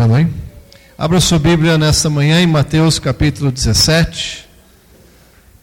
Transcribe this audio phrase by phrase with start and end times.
[0.00, 0.26] gravando aí?
[0.96, 4.48] Abra sua Bíblia nesta manhã em Mateus capítulo 17.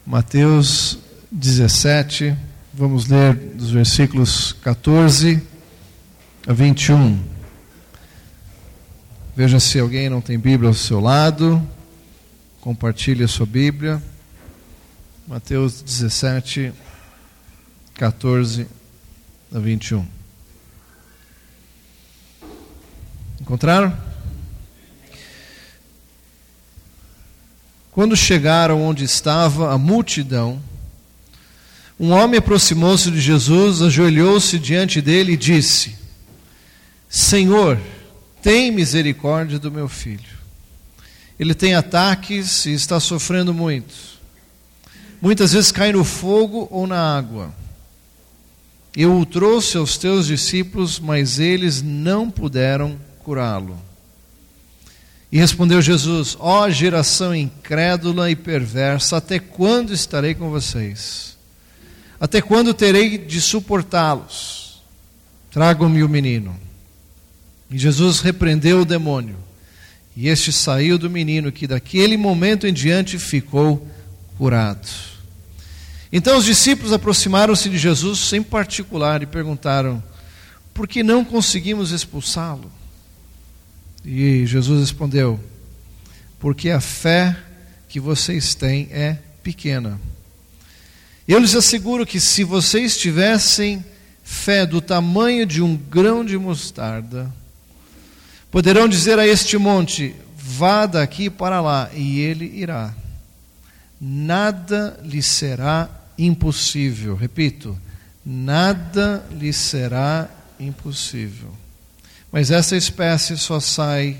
[0.05, 0.99] Mateus
[1.31, 2.35] 17,
[2.71, 5.41] vamos ler dos versículos 14
[6.45, 7.19] a 21.
[9.35, 11.59] Veja se alguém não tem Bíblia ao seu lado.
[12.61, 14.01] Compartilhe a sua Bíblia.
[15.27, 16.71] Mateus 17,
[17.95, 18.67] 14
[19.51, 20.05] a 21.
[23.41, 24.06] Encontraram?
[27.97, 30.61] Quando chegaram onde estava a multidão,
[31.99, 35.95] um homem aproximou-se de Jesus, ajoelhou-se diante dele e disse:
[37.09, 37.79] Senhor,
[38.39, 40.29] tem misericórdia do meu filho.
[41.39, 43.95] Ele tem ataques e está sofrendo muito.
[45.19, 47.51] Muitas vezes cai no fogo ou na água.
[48.95, 53.86] Eu o trouxe aos teus discípulos, mas eles não puderam curá-lo.
[55.31, 61.37] E respondeu Jesus: Ó oh, geração incrédula e perversa, até quando estarei com vocês?
[62.19, 64.81] Até quando terei de suportá-los?
[65.51, 66.57] Tragam-me o menino.
[67.69, 69.37] E Jesus repreendeu o demônio.
[70.15, 73.87] E este saiu do menino, que daquele momento em diante ficou
[74.37, 74.87] curado.
[76.11, 80.01] Então os discípulos aproximaram-se de Jesus em particular e perguntaram:
[80.73, 82.71] Por que não conseguimos expulsá-lo?
[84.09, 85.37] E Jesus respondeu:
[86.39, 87.35] Porque a fé
[87.89, 89.99] que vocês têm é pequena.
[91.27, 93.83] Eu lhes asseguro que se vocês tivessem
[94.23, 97.29] fé do tamanho de um grão de mostarda,
[98.49, 102.95] poderão dizer a este monte: vá daqui para lá, e ele irá.
[103.99, 107.13] Nada lhe será impossível.
[107.13, 107.77] Repito,
[108.25, 111.66] nada lhe será impossível.
[112.37, 114.15] Mas essa espécie só sai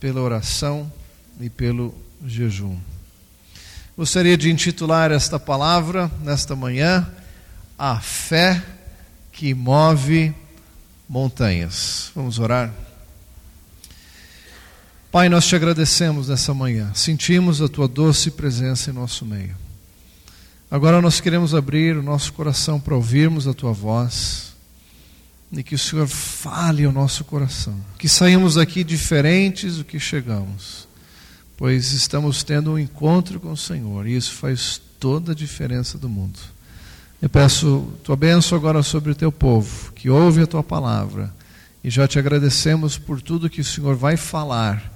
[0.00, 0.90] pela oração
[1.38, 1.94] e pelo
[2.24, 2.78] jejum.
[3.94, 7.06] Gostaria de intitular esta palavra nesta manhã:
[7.78, 8.64] A fé
[9.30, 10.34] que move
[11.06, 12.10] montanhas.
[12.14, 12.72] Vamos orar.
[15.10, 16.90] Pai, nós te agradecemos nessa manhã.
[16.94, 19.54] Sentimos a tua doce presença em nosso meio.
[20.70, 24.51] Agora nós queremos abrir o nosso coração para ouvirmos a tua voz
[25.52, 27.78] e que o Senhor fale ao nosso coração.
[27.98, 30.88] Que saímos daqui diferentes do que chegamos,
[31.56, 36.08] pois estamos tendo um encontro com o Senhor e isso faz toda a diferença do
[36.08, 36.38] mundo.
[37.20, 41.32] Eu peço tua bênção agora sobre o teu povo, que ouve a tua palavra,
[41.84, 44.90] e já te agradecemos por tudo que o Senhor vai falar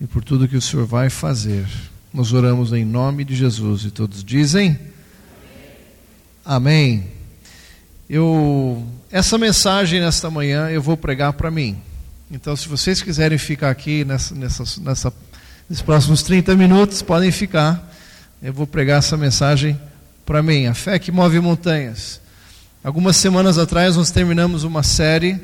[0.00, 1.66] e por tudo que o Senhor vai fazer.
[2.14, 4.78] Nós oramos em nome de Jesus e todos dizem:
[6.44, 7.00] Amém.
[7.00, 7.08] Amém.
[8.08, 11.76] Eu essa mensagem nesta manhã eu vou pregar para mim.
[12.30, 15.12] Então, se vocês quiserem ficar aqui nessa, nessa, nessa,
[15.68, 17.92] nesses próximos 30 minutos, podem ficar.
[18.40, 19.78] Eu vou pregar essa mensagem
[20.24, 20.66] para mim.
[20.66, 22.20] A fé que move montanhas.
[22.84, 25.40] Algumas semanas atrás nós terminamos uma série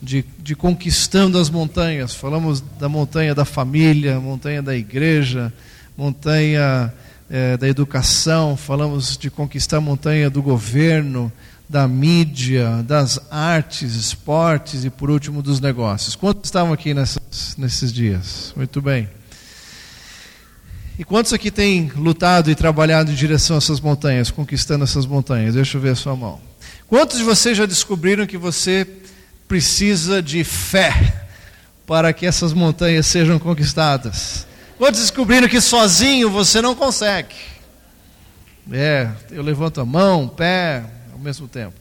[0.00, 2.14] de, de conquistando as montanhas.
[2.14, 5.52] Falamos da montanha da família, montanha da igreja,
[5.94, 6.90] montanha
[7.28, 11.30] é, da educação, falamos de conquistar a montanha do governo,
[11.68, 16.14] da mídia, das artes, esportes e, por último, dos negócios.
[16.14, 18.52] Quantos estavam aqui nessas, nesses dias?
[18.56, 19.08] Muito bem.
[20.98, 25.54] E quantos aqui têm lutado e trabalhado em direção a essas montanhas, conquistando essas montanhas?
[25.54, 26.40] Deixa eu ver a sua mão.
[26.86, 28.86] Quantos de vocês já descobriram que você
[29.48, 31.26] precisa de fé
[31.86, 34.46] para que essas montanhas sejam conquistadas?
[34.78, 37.34] Quantos descobriram que sozinho você não consegue?
[38.70, 40.84] É, eu levanto a mão, pé,
[41.24, 41.74] mesmo tempo.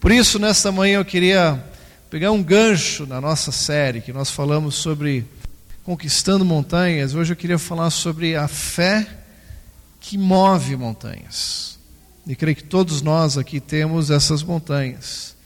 [0.00, 1.62] Por isso, nesta manhã, eu queria
[2.10, 5.26] pegar um gancho na nossa série, que nós falamos sobre
[5.84, 7.14] conquistando montanhas.
[7.14, 9.06] Hoje eu queria falar sobre a fé
[10.00, 11.78] que move montanhas.
[12.26, 15.36] E creio que todos nós aqui temos essas montanhas.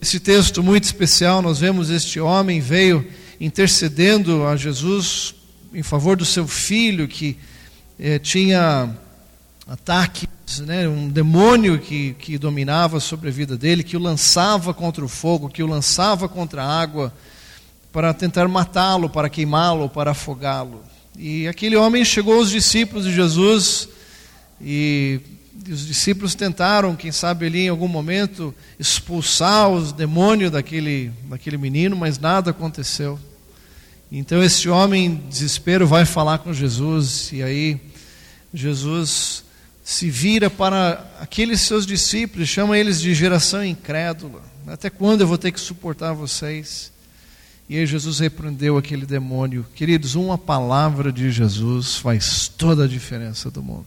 [0.00, 3.06] Esse texto muito especial, nós vemos este homem veio
[3.40, 5.34] intercedendo a Jesus
[5.72, 7.38] em favor do seu filho que
[7.98, 8.94] eh, tinha
[9.66, 10.28] ataque
[10.60, 15.08] né, um demônio que, que dominava sobre a vida dele, que o lançava contra o
[15.08, 17.12] fogo, que o lançava contra a água,
[17.92, 20.82] para tentar matá-lo, para queimá-lo, para afogá-lo.
[21.18, 23.88] E aquele homem chegou aos discípulos de Jesus
[24.60, 25.20] e
[25.70, 31.96] os discípulos tentaram, quem sabe ali em algum momento, expulsar os demônios daquele, daquele menino,
[31.96, 33.18] mas nada aconteceu.
[34.10, 37.80] Então esse homem, em desespero, vai falar com Jesus e aí
[38.52, 39.44] Jesus
[39.92, 44.42] se vira para aqueles seus discípulos, chama eles de geração incrédula.
[44.66, 46.90] Até quando eu vou ter que suportar vocês?
[47.68, 49.66] E aí Jesus repreendeu aquele demônio.
[49.74, 53.86] Queridos, uma palavra de Jesus faz toda a diferença do mundo.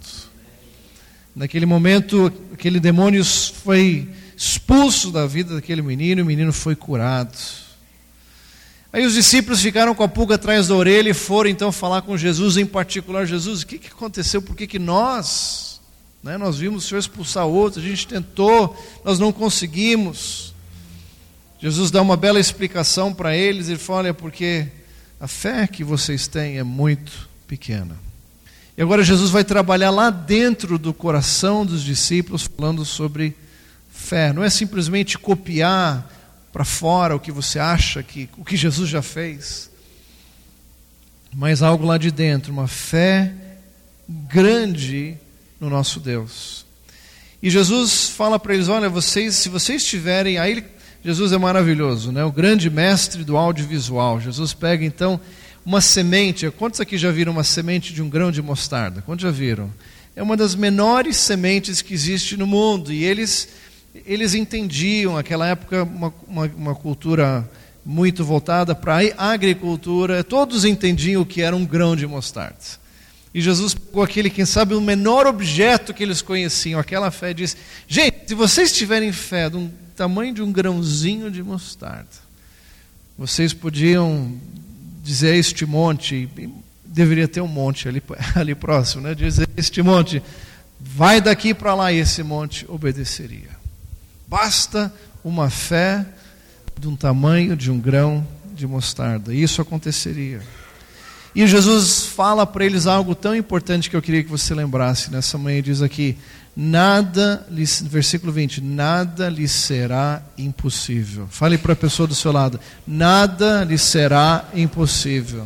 [1.36, 4.08] Naquele momento, aquele demônio foi
[4.38, 7.36] expulso da vida daquele menino, e o menino foi curado.
[8.94, 12.16] Aí os discípulos ficaram com a pulga atrás da orelha e foram então falar com
[12.16, 13.26] Jesus em particular.
[13.26, 14.42] Jesus, o que, aconteceu?
[14.42, 15.75] Por que, que nós?
[16.26, 20.56] Né, nós vimos o Senhor expulsar outros, a gente tentou, nós não conseguimos.
[21.60, 24.66] Jesus dá uma bela explicação para eles, ele fala, olha, porque
[25.20, 27.96] a fé que vocês têm é muito pequena.
[28.76, 33.36] E agora Jesus vai trabalhar lá dentro do coração dos discípulos, falando sobre
[33.92, 34.34] fé.
[34.34, 36.12] Não é simplesmente copiar
[36.52, 39.70] para fora o que você acha que o que Jesus já fez,
[41.32, 43.32] mas algo lá de dentro, uma fé
[44.10, 45.20] grande
[45.60, 46.66] no nosso Deus.
[47.42, 50.64] E Jesus fala para eles: olha, vocês, se vocês tiverem, aí
[51.04, 52.24] Jesus é maravilhoso, né?
[52.24, 54.20] O grande mestre do audiovisual.
[54.20, 55.20] Jesus pega então
[55.66, 56.50] uma semente.
[56.50, 59.04] Quantos aqui já viram uma semente de um grão de mostarda?
[59.04, 59.72] Quantos já viram?
[60.16, 62.92] É uma das menores sementes que existe no mundo.
[62.92, 63.50] E eles,
[64.06, 67.48] eles entendiam, naquela época, uma, uma, uma cultura
[67.86, 70.24] muito voltada para a agricultura.
[70.24, 72.56] Todos entendiam o que era um grão de mostarda.
[73.36, 77.58] E Jesus pegou aquele, quem sabe, o menor objeto que eles conheciam, aquela fé, disse:
[77.86, 82.08] Gente, se vocês tiverem fé um tamanho de um grãozinho de mostarda.
[83.18, 84.40] Vocês podiam
[85.04, 86.30] dizer este monte,
[86.86, 88.02] deveria ter um monte ali,
[88.36, 89.14] ali próximo, né?
[89.14, 90.24] dizer este monte,
[90.80, 93.52] vai daqui para lá e esse monte obedeceria.
[94.26, 94.94] Basta
[95.26, 96.06] uma fé
[96.80, 100.42] de um tamanho de um grão de mostarda, e isso aconteceria.
[101.36, 105.38] E Jesus fala para eles algo tão importante que eu queria que você lembrasse nessa
[105.38, 106.18] manhã, diz aqui:
[106.56, 107.46] nada,
[107.84, 111.28] versículo 20, nada lhe será impossível.
[111.30, 115.46] Fale para a pessoa do seu lado, nada lhe será impossível.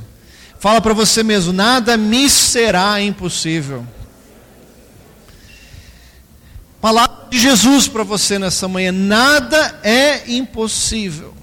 [0.59, 3.83] Fala para você mesmo, nada me será impossível.
[6.80, 11.33] Palavra de Jesus para você nessa manhã, nada é impossível.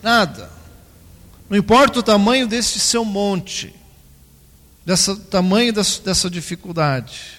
[0.00, 0.50] Nada.
[1.50, 3.74] Não importa o tamanho desse seu monte,
[4.88, 7.38] desse tamanho dessa dificuldade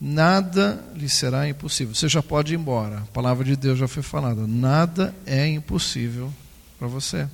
[0.00, 1.94] nada lhe será impossível.
[1.94, 2.98] Você já pode ir embora.
[2.98, 4.44] A palavra de Deus já foi falada.
[4.44, 6.34] Nada é impossível
[6.76, 7.28] para você.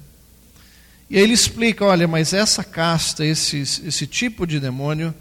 [1.09, 5.15] E aí ele explica: olha, mas essa casta, esse, esse tipo de demônio,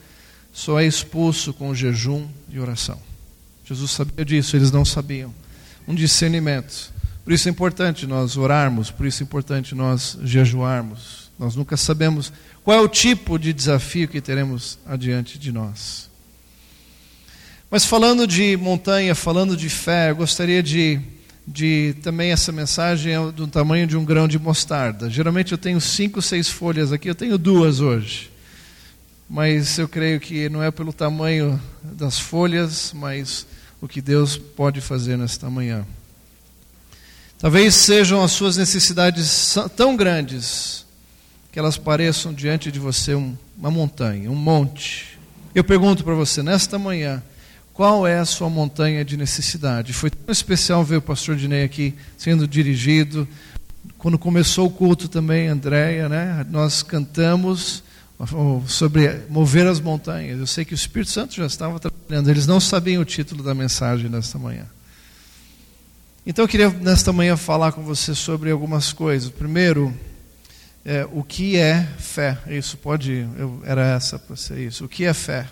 [0.51, 2.99] só é expulso com jejum e oração.
[3.63, 5.33] Jesus sabia disso, eles não sabiam.
[5.87, 6.91] Um discernimento.
[7.23, 11.29] Por isso é importante nós orarmos, por isso é importante nós jejuarmos.
[11.39, 12.33] Nós nunca sabemos
[12.63, 16.09] qual é o tipo de desafio que teremos adiante de nós.
[17.71, 20.99] Mas falando de montanha, falando de fé, eu gostaria de,
[21.47, 25.09] de também essa mensagem é do tamanho de um grão de mostarda.
[25.09, 28.31] Geralmente eu tenho cinco, seis folhas aqui, eu tenho duas hoje.
[29.29, 33.45] Mas eu creio que não é pelo tamanho das folhas, mas
[33.79, 35.85] o que Deus pode fazer nesta manhã.
[37.37, 40.85] Talvez sejam as suas necessidades tão grandes
[41.51, 45.19] que elas pareçam diante de você uma montanha, um monte.
[45.53, 47.23] Eu pergunto para você, nesta manhã,
[47.73, 49.93] qual é a sua montanha de necessidade?
[49.93, 53.27] Foi tão especial ver o pastor Dinei aqui sendo dirigido.
[53.97, 56.45] Quando começou o culto também, Andréia, né?
[56.49, 57.83] nós cantamos
[58.67, 60.39] sobre mover as montanhas.
[60.39, 63.55] Eu sei que o Espírito Santo já estava trabalhando, eles não sabiam o título da
[63.55, 64.65] mensagem nesta manhã.
[66.25, 69.29] Então eu queria nesta manhã falar com você sobre algumas coisas.
[69.29, 69.95] Primeiro,
[70.89, 72.35] é, o que é fé?
[72.47, 74.85] Isso pode, eu, era essa para ser isso.
[74.85, 75.47] O que é fé?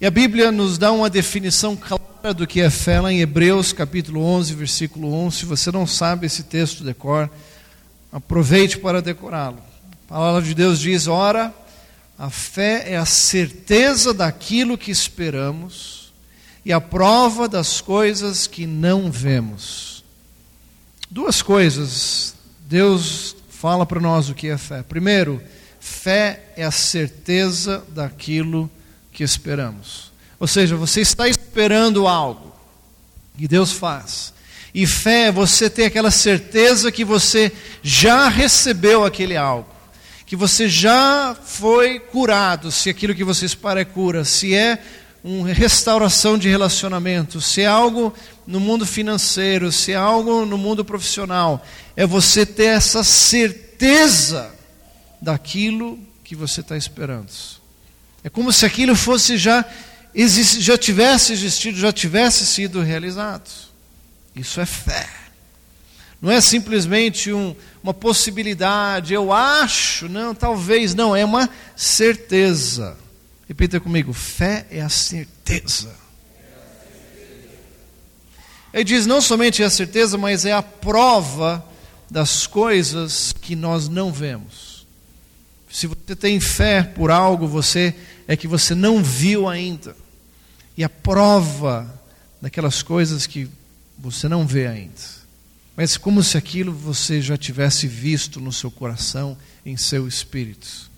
[0.00, 3.72] E a Bíblia nos dá uma definição clara do que é fé lá em Hebreus
[3.72, 5.30] capítulo 11, versículo 1.
[5.30, 7.30] Se você não sabe esse texto de cor,
[8.10, 9.62] aproveite para decorá-lo.
[10.06, 11.54] A palavra de Deus diz: Ora,
[12.18, 16.12] a fé é a certeza daquilo que esperamos
[16.64, 20.04] e a prova das coisas que não vemos.
[21.08, 22.34] Duas coisas
[22.68, 23.35] Deus
[23.66, 24.84] fala para nós o que é fé.
[24.84, 25.42] Primeiro,
[25.80, 28.70] fé é a certeza daquilo
[29.12, 30.12] que esperamos.
[30.38, 32.54] Ou seja, você está esperando algo
[33.36, 34.32] e Deus faz.
[34.72, 37.50] E fé é você ter aquela certeza que você
[37.82, 39.68] já recebeu aquele algo,
[40.26, 44.80] que você já foi curado, se aquilo que você espera é cura, se é
[45.26, 48.14] uma restauração de relacionamento, se é algo
[48.46, 51.66] no mundo financeiro, se é algo no mundo profissional,
[51.96, 54.54] é você ter essa certeza
[55.20, 57.28] daquilo que você está esperando.
[58.22, 59.64] É como se aquilo fosse já,
[60.60, 63.50] já tivesse existido, já tivesse sido realizado.
[64.34, 65.08] Isso é fé.
[66.22, 72.96] Não é simplesmente um, uma possibilidade, eu acho, não, talvez, não, é uma certeza.
[73.48, 75.94] Repita comigo: fé é a certeza.
[78.72, 81.64] Ele diz não somente é a certeza, mas é a prova
[82.10, 84.86] das coisas que nós não vemos.
[85.70, 87.94] Se você tem fé por algo, você
[88.28, 89.96] é que você não viu ainda.
[90.76, 91.92] E a prova
[92.40, 93.48] daquelas coisas que
[93.98, 95.16] você não vê ainda.
[95.76, 100.90] Mas como se aquilo você já tivesse visto no seu coração, em seu espírito.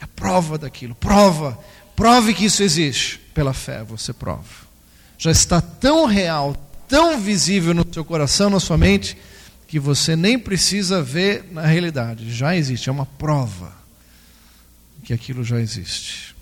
[0.00, 1.58] A prova daquilo, prova,
[1.96, 3.18] prove que isso existe.
[3.34, 4.68] Pela fé você prova.
[5.16, 6.56] Já está tão real,
[6.88, 9.16] tão visível no seu coração, na sua mente,
[9.66, 12.32] que você nem precisa ver na realidade.
[12.32, 13.72] Já existe, é uma prova
[15.04, 16.34] que aquilo já existe.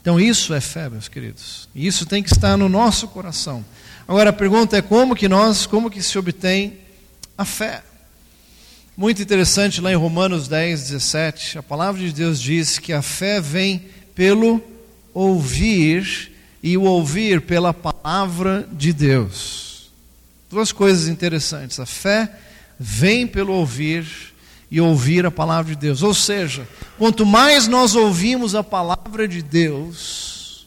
[0.00, 1.68] Então isso é fé, meus queridos.
[1.74, 3.64] E isso tem que estar no nosso coração.
[4.06, 6.78] Agora a pergunta é como que nós, como que se obtém
[7.38, 7.82] a fé?
[8.94, 13.40] Muito interessante lá em Romanos 10, 17, a palavra de Deus diz que a fé
[13.40, 14.62] vem pelo
[15.14, 16.30] ouvir
[16.62, 19.90] e o ouvir pela palavra de Deus.
[20.50, 21.80] Duas coisas interessantes.
[21.80, 22.30] A fé
[22.78, 24.06] vem pelo ouvir
[24.70, 26.02] e ouvir a palavra de Deus.
[26.02, 26.68] Ou seja,
[26.98, 30.66] quanto mais nós ouvimos a palavra de Deus,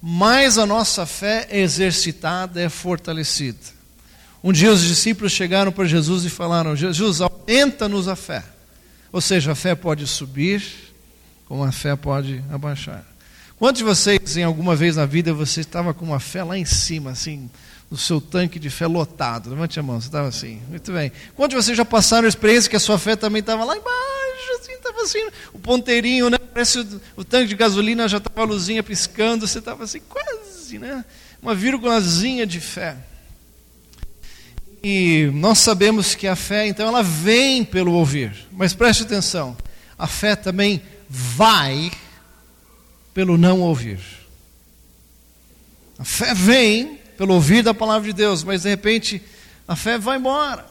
[0.00, 3.79] mais a nossa fé é exercitada, é fortalecida.
[4.42, 8.42] Um dia os discípulos chegaram para Jesus e falaram: Jesus, aumenta-nos a fé.
[9.12, 10.62] Ou seja, a fé pode subir,
[11.46, 13.04] como a fé pode abaixar.
[13.58, 16.64] Quantos de vocês, em alguma vez na vida, você estava com uma fé lá em
[16.64, 17.50] cima, assim,
[17.90, 19.50] o seu tanque de fé lotado.
[19.50, 20.62] Levante a mão, você estava assim.
[20.70, 21.12] Muito bem.
[21.34, 24.52] Quantos de vocês já passaram a experiência que a sua fé também estava lá embaixo,
[24.58, 26.38] assim, estava assim, o ponteirinho, né?
[26.38, 30.78] Parece o, o tanque de gasolina já estava a luzinha piscando, você estava assim, quase,
[30.78, 31.04] né?
[31.42, 32.96] Uma vírgulazinha de fé.
[34.82, 38.32] E nós sabemos que a fé, então, ela vem pelo ouvir.
[38.52, 39.56] Mas preste atenção,
[39.98, 41.90] a fé também vai
[43.12, 44.00] pelo não ouvir.
[45.98, 49.20] A fé vem pelo ouvir da palavra de Deus, mas de repente
[49.68, 50.64] a fé vai embora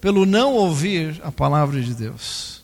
[0.00, 2.62] pelo não ouvir a palavra de Deus.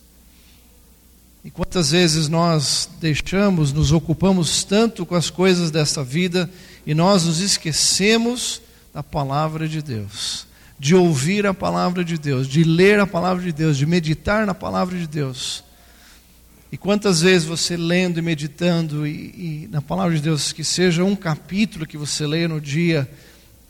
[1.44, 6.50] E quantas vezes nós deixamos, nos ocupamos tanto com as coisas desta vida
[6.86, 8.60] e nós nos esquecemos
[8.92, 10.46] da palavra de Deus,
[10.80, 14.54] de ouvir a palavra de Deus, de ler a palavra de Deus, de meditar na
[14.54, 15.62] palavra de Deus.
[16.72, 19.10] E quantas vezes você lendo e meditando e,
[19.64, 23.06] e, na palavra de Deus, que seja um capítulo que você leia no dia,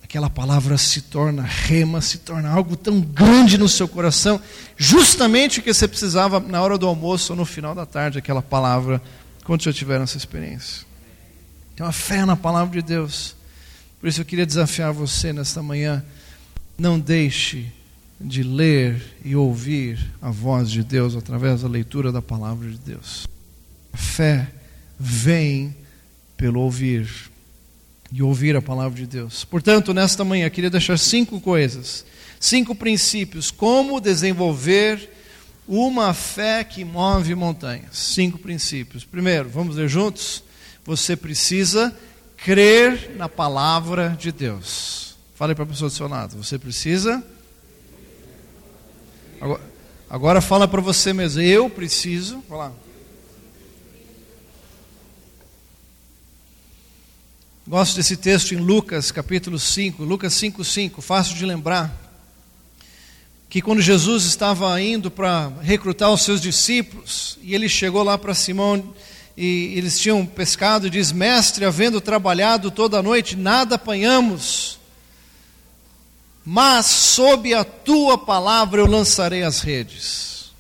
[0.05, 4.41] aquela palavra se torna rema, se torna algo tão grande no seu coração,
[4.77, 8.41] justamente o que você precisava na hora do almoço ou no final da tarde, aquela
[8.41, 9.03] palavra,
[9.43, 10.87] quando já tiveram essa experiência.
[11.75, 13.35] Então a fé na palavra de Deus.
[13.99, 16.05] Por isso eu queria desafiar você nesta manhã,
[16.81, 17.67] não deixe
[18.19, 23.29] de ler e ouvir a voz de Deus através da leitura da palavra de Deus.
[23.93, 24.51] A fé
[24.99, 25.77] vem
[26.39, 27.07] pelo ouvir
[28.11, 29.45] e ouvir a palavra de Deus.
[29.45, 32.05] Portanto, nesta manhã, queria deixar cinco coisas,
[32.41, 35.11] cinco princípios, como desenvolver
[35.69, 37.99] uma fé que move montanhas.
[37.99, 39.05] Cinco princípios.
[39.05, 40.43] Primeiro, vamos ler juntos?
[40.87, 41.95] Você precisa
[42.39, 45.10] crer na palavra de Deus.
[45.41, 46.37] Fale para a pessoa do seu lado.
[46.37, 47.25] Você precisa
[49.41, 49.63] Agora,
[50.11, 52.45] agora fala para você mesmo, eu preciso.
[52.51, 52.71] Lá.
[57.67, 61.91] Gosto desse texto em Lucas capítulo 5, Lucas 5, 5, fácil de lembrar.
[63.49, 68.35] Que quando Jesus estava indo para recrutar os seus discípulos, e ele chegou lá para
[68.35, 68.93] Simão,
[69.35, 74.80] e eles tinham pescado, e diz: Mestre, havendo trabalhado toda a noite, nada apanhamos
[76.53, 80.51] mas sob a tua palavra eu lançarei as redes.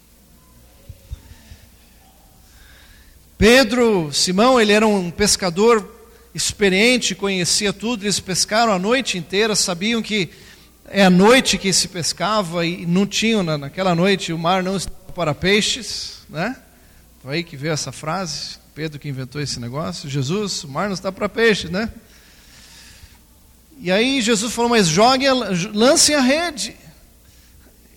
[3.36, 10.00] Pedro, Simão, ele era um pescador experiente, conhecia tudo, eles pescaram a noite inteira, sabiam
[10.00, 10.30] que
[10.86, 15.12] é a noite que se pescava e não tinham, naquela noite o mar não estava
[15.12, 16.56] para peixes, né?
[17.20, 20.94] Foi aí que veio essa frase, Pedro que inventou esse negócio, Jesus, o mar não
[20.94, 21.92] está para peixes, né?
[23.82, 25.26] E aí Jesus falou, mas jogue,
[25.72, 26.76] lance a rede.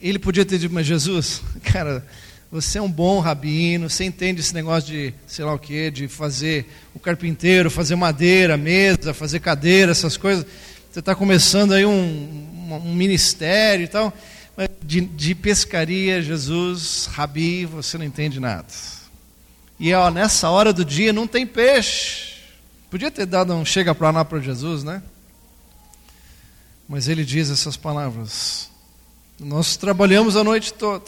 [0.02, 2.06] Ele podia ter dito, mas Jesus, cara,
[2.50, 6.08] você é um bom rabino, você entende esse negócio de, sei lá o que, de
[6.08, 10.46] fazer o carpinteiro, fazer madeira, mesa, fazer cadeira, essas coisas.
[10.90, 14.14] Você está começando aí um, um, ministério e tal.
[14.56, 18.68] Mas de, de, pescaria, Jesus, rabi, você não entende nada.
[19.78, 22.36] E ó, nessa hora do dia não tem peixe.
[22.90, 25.02] Podia ter dado um chega para lá para Jesus, né?
[26.88, 28.70] Mas ele diz essas palavras:
[29.40, 31.06] Nós trabalhamos a noite toda,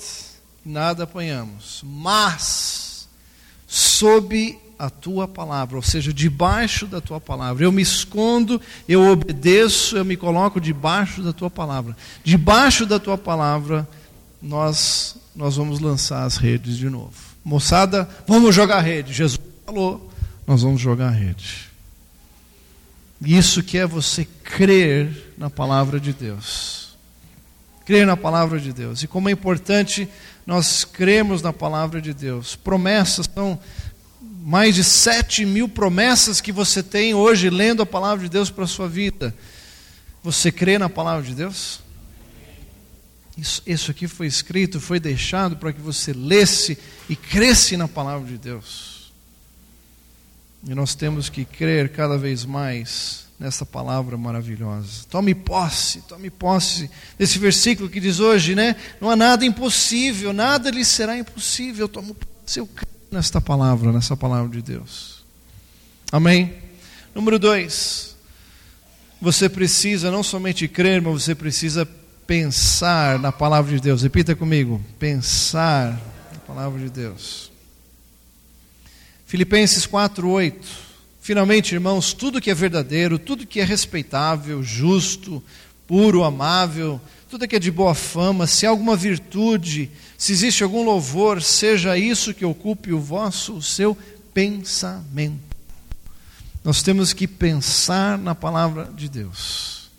[0.65, 3.08] nada apanhamos, mas
[3.67, 7.63] sob a tua palavra, ou seja, debaixo da tua palavra.
[7.63, 11.96] Eu me escondo, eu obedeço, eu me coloco debaixo da tua palavra.
[12.24, 13.88] Debaixo da tua palavra,
[14.41, 17.13] nós nós vamos lançar as redes de novo.
[17.44, 19.12] Moçada, vamos jogar rede.
[19.12, 20.10] Jesus falou,
[20.48, 21.70] nós vamos jogar rede.
[23.22, 26.98] Isso que é você crer na palavra de Deus.
[27.86, 29.04] Crer na palavra de Deus.
[29.04, 30.10] E como é importante
[30.46, 32.56] nós cremos na palavra de Deus.
[32.56, 33.60] Promessas são
[34.22, 38.63] mais de sete mil promessas que você tem hoje lendo a palavra de Deus para
[38.63, 39.36] a sua vida.
[40.24, 41.80] Você crê na palavra de Deus?
[43.38, 46.77] Isso, isso aqui foi escrito, foi deixado para que você lesse
[47.10, 49.12] e cresce na palavra de Deus.
[50.63, 55.06] E nós temos que crer cada vez mais nessa palavra maravilhosa.
[55.10, 58.75] Tome posse, tome posse desse versículo que diz hoje, né?
[59.00, 61.88] Não há nada impossível, nada lhe será impossível.
[61.88, 65.24] Tome posse, eu creio nesta palavra, nessa palavra de Deus.
[66.12, 66.56] Amém?
[67.13, 68.15] Número dois,
[69.22, 71.88] você precisa não somente crer, mas você precisa
[72.27, 74.01] pensar na palavra de Deus.
[74.01, 75.92] Repita comigo: pensar
[76.34, 77.51] na palavra de Deus.
[79.25, 80.54] Filipenses 4:8.
[81.25, 85.41] Finalmente, irmãos, tudo que é verdadeiro, tudo que é respeitável, justo,
[85.88, 89.89] puro, amável, tudo que é de boa fama, se há alguma virtude,
[90.20, 93.98] se existe algum louvor, seja isso que ocupe o vosso, o seu
[94.36, 95.39] pensamento.
[96.63, 99.89] Nós temos que pensar na palavra de Deus.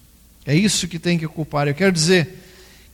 [0.47, 1.66] É isso que tem que ocupar.
[1.66, 2.40] Eu quero dizer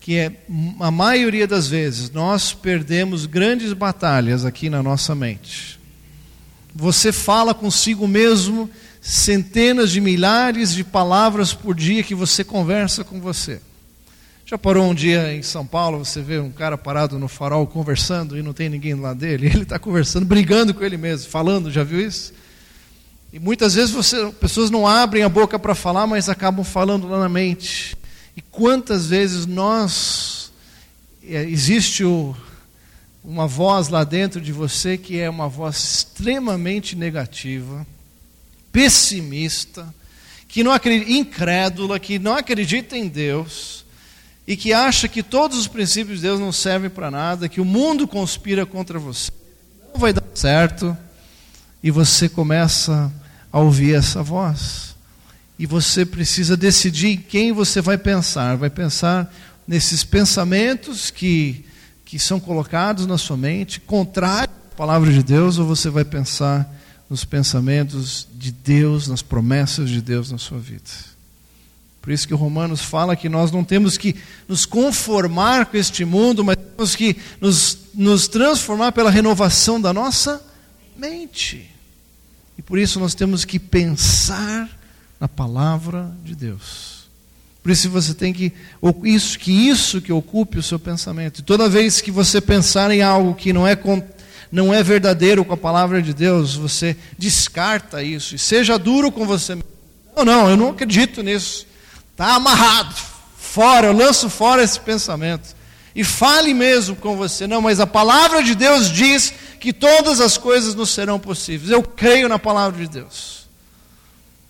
[0.00, 0.32] que é,
[0.80, 5.81] a maioria das vezes nós perdemos grandes batalhas aqui na nossa mente.
[6.74, 8.68] Você fala consigo mesmo
[9.00, 13.60] centenas de milhares de palavras por dia que você conversa com você.
[14.46, 18.38] Já parou um dia em São Paulo, você vê um cara parado no farol conversando
[18.38, 19.46] e não tem ninguém lá dele?
[19.52, 22.32] Ele está conversando, brigando com ele mesmo, falando, já viu isso?
[23.32, 27.18] E muitas vezes você, pessoas não abrem a boca para falar, mas acabam falando lá
[27.18, 27.96] na mente.
[28.36, 30.52] E quantas vezes nós,
[31.26, 32.36] é, existe o,
[33.24, 37.86] uma voz lá dentro de você que é uma voz extremamente negativa,
[38.72, 39.94] pessimista,
[40.48, 43.84] que não acredita, incrédula, que não acredita em Deus
[44.46, 47.64] e que acha que todos os princípios de Deus não servem para nada, que o
[47.64, 49.30] mundo conspira contra você,
[49.92, 50.96] não vai dar certo,
[51.82, 53.12] e você começa
[53.50, 54.94] a ouvir essa voz.
[55.58, 58.56] E você precisa decidir em quem você vai pensar.
[58.56, 59.32] Vai pensar
[59.66, 61.64] nesses pensamentos que,
[62.12, 66.70] que são colocados na sua mente, contrário à palavra de Deus, ou você vai pensar
[67.08, 70.90] nos pensamentos de Deus, nas promessas de Deus na sua vida.
[72.02, 74.14] Por isso que o Romanos fala que nós não temos que
[74.46, 80.38] nos conformar com este mundo, mas temos que nos, nos transformar pela renovação da nossa
[80.94, 81.70] mente.
[82.58, 84.68] E por isso nós temos que pensar
[85.18, 86.91] na palavra de Deus.
[87.62, 88.52] Por isso você tem que
[89.04, 91.38] isso que isso que ocupe o seu pensamento.
[91.38, 93.78] E toda vez que você pensar em algo que não é
[94.50, 99.24] não é verdadeiro com a palavra de Deus, você descarta isso e seja duro com
[99.24, 99.54] você.
[100.16, 101.66] Não, não, eu não acredito nisso.
[102.10, 102.94] Está amarrado.
[103.38, 105.54] Fora, eu lanço fora esse pensamento.
[105.94, 107.46] E fale mesmo com você.
[107.46, 111.70] Não, mas a palavra de Deus diz que todas as coisas nos serão possíveis.
[111.70, 113.41] Eu creio na palavra de Deus.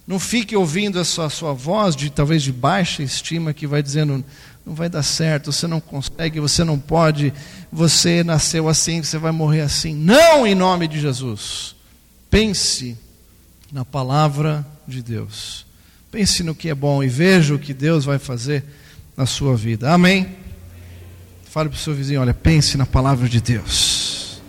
[0.07, 4.25] Não fique ouvindo essa sua voz de talvez de baixa estima que vai dizendo
[4.65, 7.33] não vai dar certo, você não consegue, você não pode,
[7.71, 9.95] você nasceu assim, você vai morrer assim.
[9.95, 11.75] Não em nome de Jesus.
[12.31, 12.97] Pense
[13.73, 15.67] na palavra de Deus.
[16.11, 18.65] Pense no que é bom e veja o que Deus vai fazer
[19.17, 19.93] na sua vida.
[19.93, 20.29] Amém?
[21.45, 24.41] Fale para o seu vizinho: olha, pense na palavra de Deus.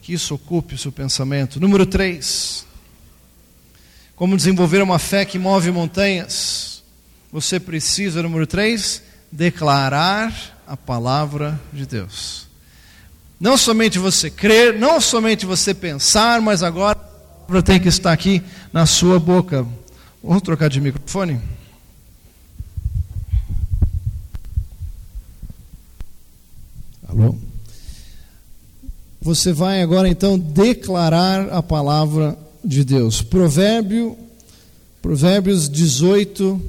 [0.00, 1.60] Que isso ocupe o seu pensamento.
[1.60, 2.66] Número 3.
[4.16, 6.82] Como desenvolver uma fé que move montanhas?
[7.32, 12.46] Você precisa, número 3, declarar a palavra de Deus.
[13.40, 16.96] Não somente você crer, não somente você pensar, mas agora
[17.44, 19.66] palavra tem que estar aqui na sua boca.
[20.22, 21.40] Vamos trocar de microfone?
[27.08, 27.36] Alô?
[29.20, 33.22] Você vai agora então declarar a palavra de Deus.
[33.22, 34.16] Provérbio,
[35.02, 36.60] Provérbios 18.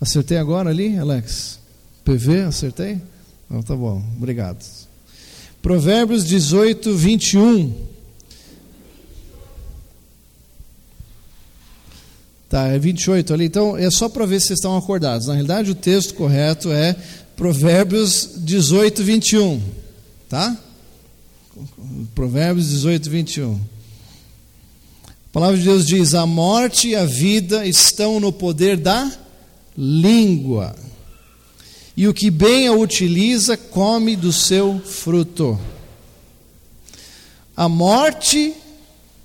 [0.00, 1.58] Acertei agora ali, Alex?
[2.04, 3.00] PV, acertei?
[3.48, 4.64] Não, tá bom, obrigado.
[5.60, 7.92] Provérbios 18, 21.
[12.48, 13.46] Tá, é 28 ali.
[13.46, 15.26] Então, é só para ver se vocês estão acordados.
[15.26, 16.94] Na realidade, o texto correto é
[17.36, 19.62] Provérbios 18, 21.
[20.28, 20.56] Tá?
[22.14, 23.60] Provérbios 18, 21.
[25.32, 29.10] A palavra de Deus diz: A morte e a vida estão no poder da
[29.74, 30.76] língua,
[31.96, 35.58] e o que bem a utiliza come do seu fruto.
[37.56, 38.52] A morte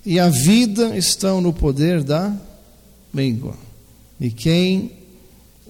[0.06, 2.34] e a vida estão no poder da
[3.14, 3.56] língua,
[4.18, 4.94] e quem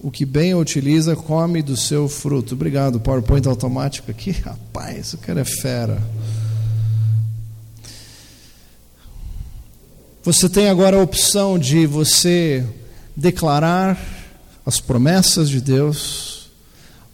[0.00, 2.54] o que bem a utiliza come do seu fruto.
[2.54, 4.30] Obrigado, PowerPoint automático aqui.
[4.44, 6.00] Rapaz, o cara é fera.
[10.22, 12.64] Você tem agora a opção de você
[13.16, 13.98] declarar
[14.66, 16.50] as promessas de Deus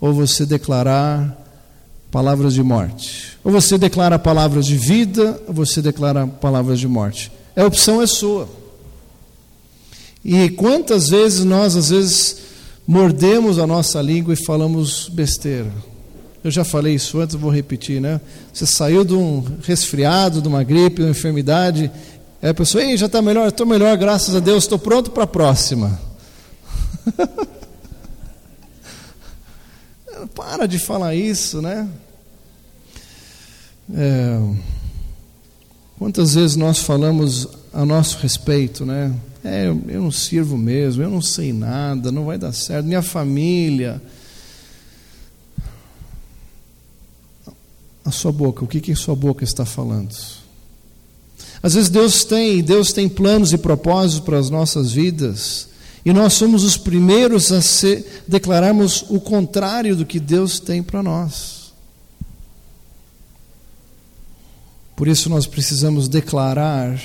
[0.01, 1.45] ou você declarar
[2.11, 3.37] palavras de morte.
[3.45, 7.31] Ou você declara palavras de vida, ou você declara palavras de morte.
[7.55, 8.49] A opção é sua.
[10.25, 12.39] E quantas vezes nós, às vezes,
[12.87, 15.71] mordemos a nossa língua e falamos besteira.
[16.43, 18.21] Eu já falei isso antes, vou repetir, né?
[18.53, 21.91] Você saiu de um resfriado, de uma gripe, de uma enfermidade,
[22.45, 25.25] Aí a pessoa, Ei, já está melhor, estou melhor, graças a Deus, estou pronto para
[25.25, 25.99] a próxima.
[30.37, 31.89] para de falar isso, né?
[33.95, 34.39] É,
[35.99, 39.15] quantas vezes nós falamos a nosso respeito, né?
[39.43, 43.01] É, eu, eu não sirvo mesmo, eu não sei nada, não vai dar certo, minha
[43.01, 44.03] família.
[48.05, 50.44] A sua boca, o que, que a sua boca está falando?
[51.65, 55.71] Às vezes Deus tem, Deus tem planos e propósitos para as nossas vidas,
[56.05, 61.03] e nós somos os primeiros a ser, declararmos o contrário do que Deus tem para
[61.03, 61.73] nós.
[64.95, 67.01] Por isso nós precisamos declarar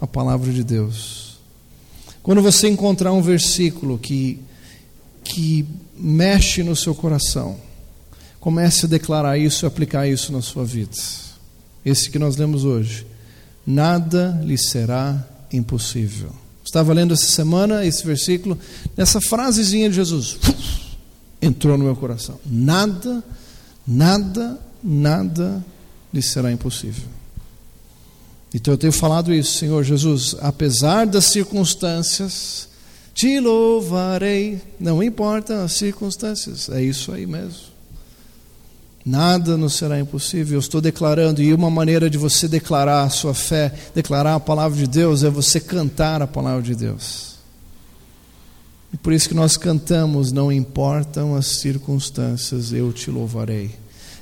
[0.00, 1.36] a palavra de Deus.
[2.22, 4.38] Quando você encontrar um versículo que,
[5.24, 7.56] que mexe no seu coração,
[8.38, 10.96] comece a declarar isso e aplicar isso na sua vida.
[11.84, 13.04] Esse que nós lemos hoje
[13.68, 16.30] nada lhe será impossível.
[16.64, 18.58] Estava lendo essa semana esse versículo,
[18.96, 20.38] nessa frasezinha de Jesus,
[21.40, 22.40] entrou no meu coração.
[22.46, 23.22] Nada,
[23.86, 25.62] nada, nada
[26.12, 27.04] lhe será impossível.
[28.54, 32.68] Então eu tenho falado isso, Senhor Jesus, apesar das circunstâncias,
[33.12, 37.77] te louvarei, não importa as circunstâncias, é isso aí mesmo.
[39.08, 40.56] Nada nos será impossível.
[40.56, 44.76] Eu estou declarando, e uma maneira de você declarar a sua fé, declarar a palavra
[44.76, 47.36] de Deus, é você cantar a palavra de Deus.
[48.92, 53.70] E por isso que nós cantamos, não importam as circunstâncias, eu te louvarei.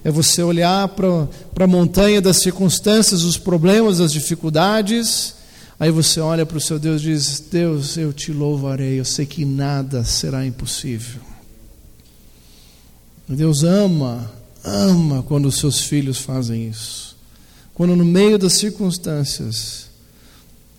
[0.05, 5.35] É você olhar para a montanha das circunstâncias, os problemas, as dificuldades,
[5.81, 9.27] aí você olha para o seu Deus e diz: Deus, eu te louvarei, eu sei
[9.27, 11.21] que nada será impossível.
[13.29, 14.36] Deus ama
[14.67, 17.17] ama quando os seus filhos fazem isso.
[17.73, 19.87] Quando no meio das circunstâncias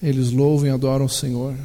[0.02, 1.56] eles louvam e adoram o Senhor.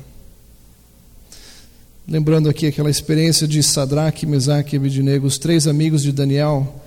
[2.09, 6.83] Lembrando aqui aquela experiência de Sadraque, Mesaque e Abednego, os três amigos de Daniel,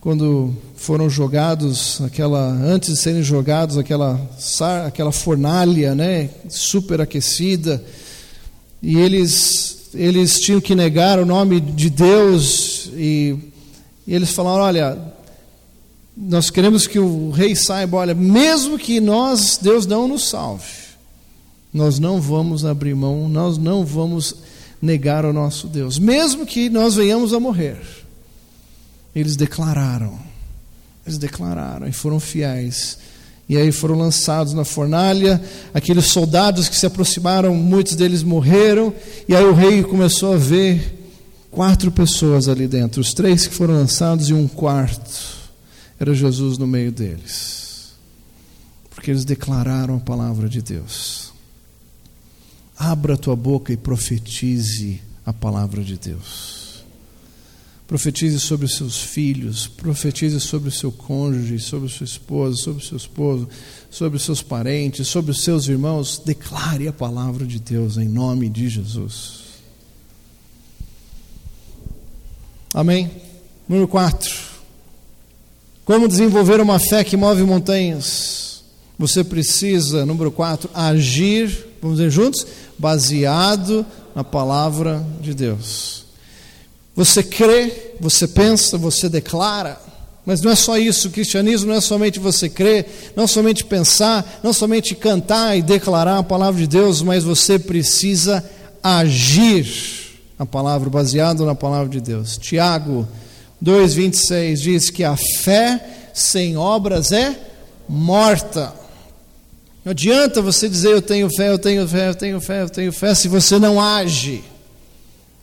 [0.00, 4.20] quando foram jogados, aquela antes de serem jogados, aquela
[4.86, 7.82] aquela fornalha, né, superaquecida,
[8.82, 13.51] e eles eles tinham que negar o nome de Deus e
[14.06, 14.98] e eles falaram: olha,
[16.16, 20.64] nós queremos que o rei saiba, olha, mesmo que nós, Deus não nos salve,
[21.72, 24.34] nós não vamos abrir mão, nós não vamos
[24.80, 27.78] negar o nosso Deus, mesmo que nós venhamos a morrer.
[29.14, 30.18] Eles declararam,
[31.06, 32.98] eles declararam e foram fiéis.
[33.48, 35.42] E aí foram lançados na fornalha,
[35.74, 38.94] aqueles soldados que se aproximaram, muitos deles morreram,
[39.28, 41.01] e aí o rei começou a ver
[41.52, 45.42] quatro pessoas ali dentro, os três que foram lançados e um quarto.
[46.00, 47.92] Era Jesus no meio deles.
[48.90, 51.32] Porque eles declararam a palavra de Deus.
[52.76, 56.82] Abra a tua boca e profetize a palavra de Deus.
[57.86, 62.86] Profetize sobre os seus filhos, profetize sobre o seu cônjuge, sobre sua esposa, sobre o
[62.86, 63.48] seu esposo,
[63.90, 66.20] sobre os seus parentes, sobre os seus irmãos.
[66.24, 69.51] Declare a palavra de Deus em nome de Jesus.
[72.74, 73.10] Amém?
[73.68, 74.30] Número 4.
[75.84, 78.62] Como desenvolver uma fé que move montanhas?
[78.98, 82.46] Você precisa, número 4, agir, vamos dizer juntos,
[82.78, 86.04] baseado na palavra de Deus.
[86.96, 89.78] Você crê, você pensa, você declara.
[90.24, 94.40] Mas não é só isso, o cristianismo não é somente você crer, não somente pensar,
[94.42, 98.42] não somente cantar e declarar a palavra de Deus, mas você precisa
[98.82, 100.01] agir
[100.38, 102.36] a palavra, baseado na palavra de Deus.
[102.36, 103.06] Tiago
[103.62, 107.38] 2,26 diz que a fé sem obras é
[107.88, 108.72] morta.
[109.84, 112.92] Não adianta você dizer eu tenho fé, eu tenho fé, eu tenho fé, eu tenho
[112.92, 114.42] fé, se você não age.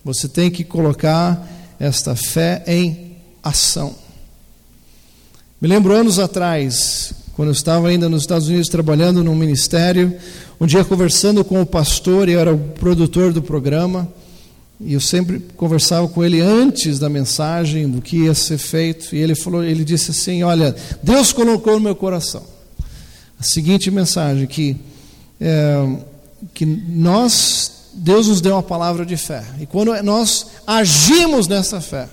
[0.04, 1.48] Você tem que colocar
[1.80, 3.96] esta fé em ação.
[5.62, 10.16] Me lembro anos atrás, quando eu estava ainda nos Estados Unidos trabalhando num ministério,
[10.60, 14.08] um dia conversando com o pastor, eu era o produtor do programa,
[14.80, 19.20] e eu sempre conversava com ele antes da mensagem, do que ia ser feito, e
[19.20, 22.44] ele falou, ele disse assim: "Olha, Deus colocou no meu coração
[23.40, 24.78] a seguinte mensagem que
[25.40, 25.98] é,
[26.54, 32.08] que nós Deus nos deu uma palavra de fé, e quando nós agimos nessa fé,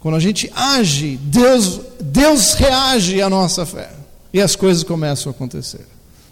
[0.00, 3.90] quando a gente age, Deus, Deus reage à nossa fé.
[4.32, 5.84] E as coisas começam a acontecer.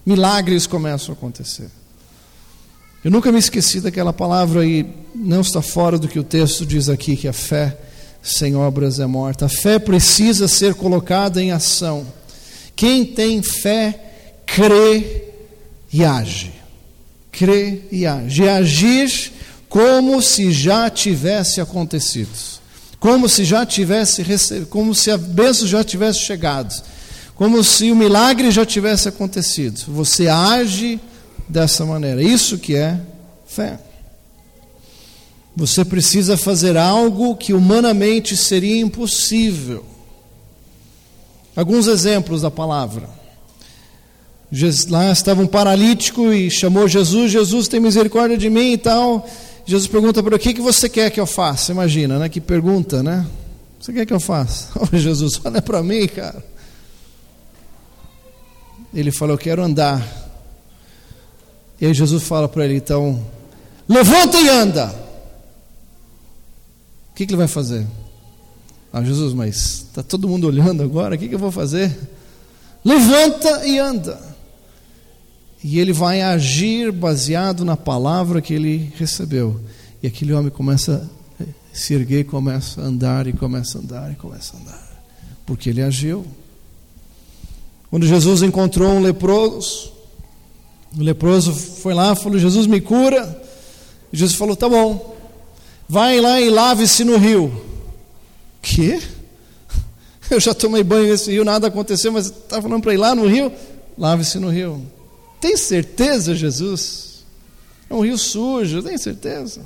[0.06, 1.68] Milagres começam a acontecer.
[3.04, 6.88] Eu nunca me esqueci daquela palavra e não está fora do que o texto diz
[6.88, 7.76] aqui, que a fé
[8.22, 9.44] sem obras é morta.
[9.44, 12.06] A fé precisa ser colocada em ação.
[12.74, 14.00] Quem tem fé,
[14.46, 15.24] crê
[15.92, 16.52] e age.
[17.30, 18.42] Crê e age.
[18.42, 19.32] E agir
[19.68, 22.54] como se já tivesse acontecido
[23.04, 26.74] como se já tivesse recebido, como se a bênção já tivesse chegado,
[27.34, 29.78] como se o milagre já tivesse acontecido.
[29.88, 30.98] Você age
[31.48, 32.22] dessa maneira.
[32.22, 33.00] Isso que é
[33.46, 33.78] fé.
[35.56, 39.84] Você precisa fazer algo que humanamente seria impossível.
[41.54, 43.08] Alguns exemplos da palavra.
[44.88, 49.28] Lá estava um paralítico e chamou Jesus, Jesus tem misericórdia de mim e tal.
[49.66, 51.72] Jesus pergunta para o que, que você quer que eu faça?
[51.72, 52.28] Imagina, né?
[52.28, 53.26] Que pergunta, né?
[53.80, 54.68] Você quer que eu faça?
[54.80, 56.44] Oh, Jesus, olha para mim, cara.
[58.92, 60.23] Ele fala, eu quero andar.
[61.80, 63.24] E aí Jesus fala para ele, então,
[63.88, 64.86] levanta e anda.
[67.10, 67.86] O que, que ele vai fazer?
[68.92, 71.96] Ah, Jesus, mas está todo mundo olhando agora, o que, que eu vou fazer?
[72.84, 74.34] Levanta e anda
[75.64, 79.58] e ele vai agir baseado na palavra que ele recebeu.
[80.02, 81.10] E aquele homem começa
[81.40, 85.04] a se erguer, começa a andar, e começa a andar, e começa a andar.
[85.46, 86.26] Porque ele agiu.
[87.88, 89.93] Quando Jesus encontrou um leproso,
[90.96, 93.42] o leproso foi lá, falou: Jesus me cura.
[94.12, 95.16] E Jesus falou: Tá bom,
[95.88, 97.52] vai lá e lave-se no rio.
[98.62, 99.00] Que?
[100.30, 103.26] Eu já tomei banho nesse rio, nada aconteceu, mas está falando para ir lá no
[103.26, 103.52] rio?
[103.98, 104.84] Lave-se no rio.
[105.40, 107.24] Tem certeza, Jesus?
[107.90, 109.62] É um rio sujo, tem certeza?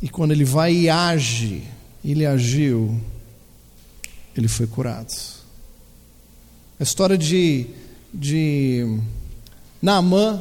[0.00, 1.64] E quando ele vai e age,
[2.04, 3.00] ele agiu,
[4.36, 5.12] ele foi curado.
[6.78, 7.66] A história de,
[8.12, 8.98] de
[9.82, 10.40] Naamã,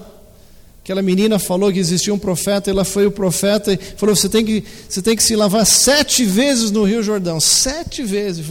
[0.83, 4.45] aquela menina falou que existia um profeta, ela foi o profeta e falou: você tem
[4.45, 7.39] que, você tem que se lavar sete vezes no Rio Jordão.
[7.39, 8.45] Sete vezes.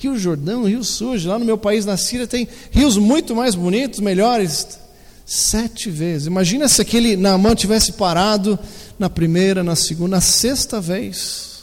[0.00, 1.28] Rio Jordão, Rio Sujo.
[1.28, 4.80] Lá no meu país, na Síria, tem rios muito mais bonitos, melhores.
[5.24, 6.26] Sete vezes.
[6.26, 8.58] Imagina se aquele Naamã tivesse parado
[8.98, 11.62] na primeira, na segunda, na sexta vez.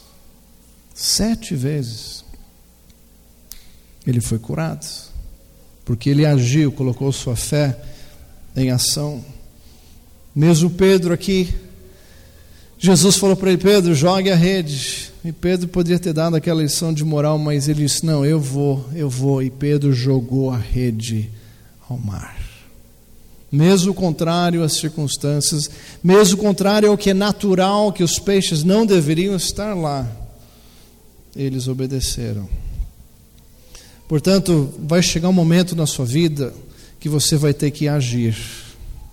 [0.96, 2.24] Sete vezes.
[4.06, 4.88] Ele foi curado.
[5.84, 7.78] Porque ele agiu, colocou sua fé
[8.58, 9.24] em ação.
[10.36, 11.54] Mesmo Pedro aqui,
[12.80, 15.12] Jesus falou para ele: Pedro, jogue a rede.
[15.24, 18.86] E Pedro poderia ter dado aquela lição de moral, mas ele disse: Não, eu vou,
[18.94, 19.42] eu vou.
[19.42, 21.30] E Pedro jogou a rede
[21.88, 22.36] ao mar.
[23.52, 25.70] Mesmo contrário às circunstâncias,
[26.04, 30.06] mesmo contrário ao que é natural, que os peixes não deveriam estar lá,
[31.36, 32.48] eles obedeceram.
[34.08, 36.54] Portanto, vai chegar um momento na sua vida
[37.00, 38.36] que você vai ter que agir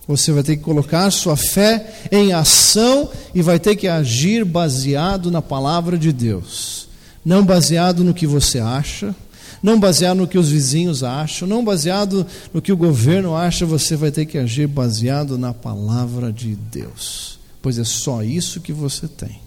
[0.06, 5.30] você vai ter que colocar sua fé em ação e vai ter que agir baseado
[5.30, 6.88] na palavra de Deus.
[7.24, 9.14] Não baseado no que você acha,
[9.62, 13.96] não baseado no que os vizinhos acham, não baseado no que o governo acha, você
[13.96, 17.38] vai ter que agir baseado na palavra de Deus.
[17.62, 19.40] Pois é só isso que você tem.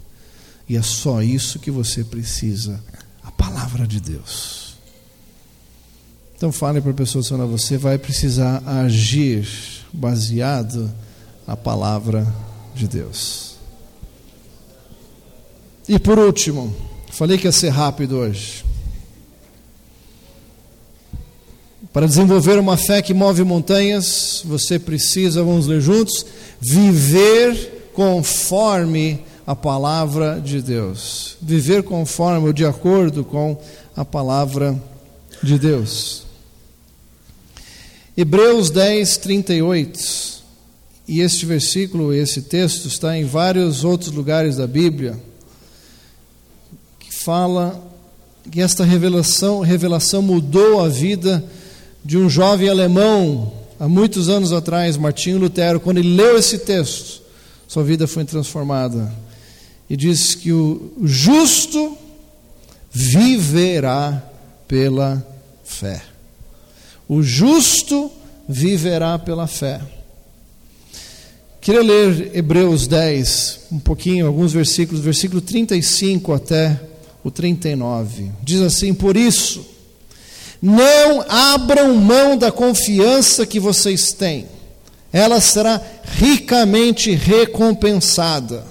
[0.67, 2.84] E é só isso que você precisa,
[3.23, 4.57] a palavra de Deus.
[6.38, 9.50] Então fale para a pessoa, você vai precisar agir
[9.91, 10.88] baseado
[11.47, 12.32] na palavra
[12.76, 13.56] de Deus.
[15.89, 16.76] E por último,
[17.10, 18.63] falei que ia ser rápido hoje.
[21.91, 26.23] Para desenvolver uma fé que move montanhas, você precisa, vamos ler juntos,
[26.62, 31.36] viver conforme a palavra de Deus.
[31.41, 33.60] Viver conforme ou de acordo com
[33.95, 34.80] a palavra
[35.41, 36.27] de Deus.
[38.19, 40.43] Hebreus 10, 38.
[41.08, 45.15] E este versículo, esse texto, está em vários outros lugares da Bíblia,
[46.99, 47.80] que fala
[48.49, 51.45] que esta revelação, revelação mudou a vida
[52.03, 57.21] de um jovem alemão há muitos anos atrás, Martinho Lutero, quando ele leu esse texto,
[57.67, 59.13] sua vida foi transformada.
[59.88, 61.95] E diz que o justo
[62.91, 64.23] viverá
[64.67, 65.23] pela
[65.63, 66.16] fé.
[67.08, 68.12] O justo
[68.48, 69.82] viverá pela fé.
[71.62, 76.80] Queria ler Hebreus 10, um pouquinho, alguns versículos, versículo 35 até
[77.24, 78.32] o 39.
[78.41, 79.65] Diz assim: Por isso,
[80.62, 84.48] não abram mão da confiança que vocês têm,
[85.12, 88.65] ela será ricamente recompensada.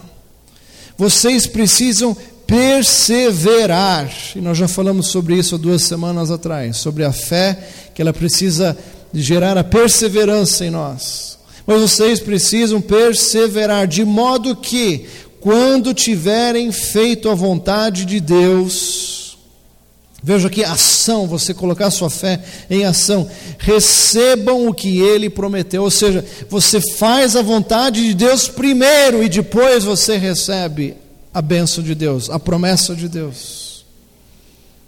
[0.97, 7.13] Vocês precisam perseverar, e nós já falamos sobre isso há duas semanas atrás, sobre a
[7.13, 7.59] fé,
[7.95, 8.77] que ela precisa
[9.13, 11.39] gerar a perseverança em nós.
[11.67, 15.07] Mas vocês precisam perseverar, de modo que,
[15.41, 19.37] quando tiverem feito a vontade de Deus,
[20.23, 23.29] veja aqui ação, você colocar sua fé em ação,
[23.59, 29.29] recebam o que ele prometeu, ou seja, você faz a vontade de Deus primeiro e
[29.29, 31.06] depois você recebe
[31.37, 33.85] a bênção de Deus, a promessa de Deus.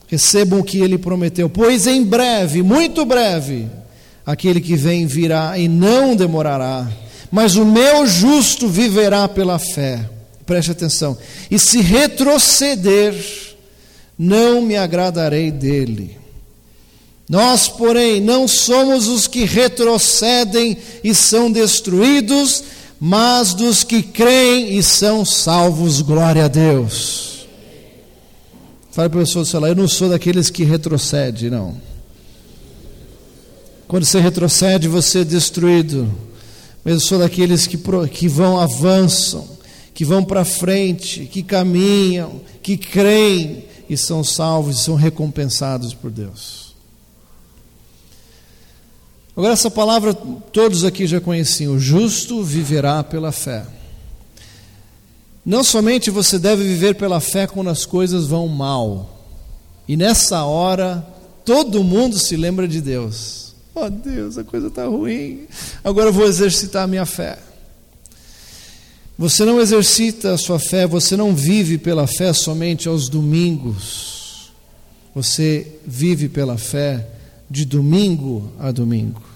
[0.07, 3.69] Recebam o que ele prometeu, pois em breve, muito breve,
[4.25, 6.91] aquele que vem virá e não demorará,
[7.31, 10.09] mas o meu justo viverá pela fé.
[10.47, 11.19] Preste atenção.
[11.51, 13.15] E se retroceder,
[14.19, 16.17] não me agradarei dele.
[17.29, 22.65] Nós, porém, não somos os que retrocedem e são destruídos,
[23.01, 27.47] mas dos que creem e são salvos, glória a Deus.
[28.91, 31.77] Fale para o pessoa do seu lado, eu não sou daqueles que retrocede, não.
[33.87, 36.13] Quando você retrocede, você é destruído.
[36.85, 37.79] Mas eu sou daqueles que,
[38.13, 39.47] que vão, avançam,
[39.95, 46.11] que vão para frente, que caminham, que creem e são salvos e são recompensados por
[46.11, 46.68] Deus.
[49.39, 53.65] Agora, essa palavra todos aqui já conheciam: o justo viverá pela fé.
[55.47, 59.25] Não somente você deve viver pela fé quando as coisas vão mal,
[59.87, 61.07] e nessa hora
[61.45, 63.55] todo mundo se lembra de Deus.
[63.77, 65.47] Oh Deus, a coisa está ruim,
[65.85, 67.39] agora eu vou exercitar a minha fé.
[69.17, 74.51] Você não exercita a sua fé, você não vive pela fé somente aos domingos,
[75.15, 77.07] você vive pela fé
[77.49, 79.28] de domingo a domingo.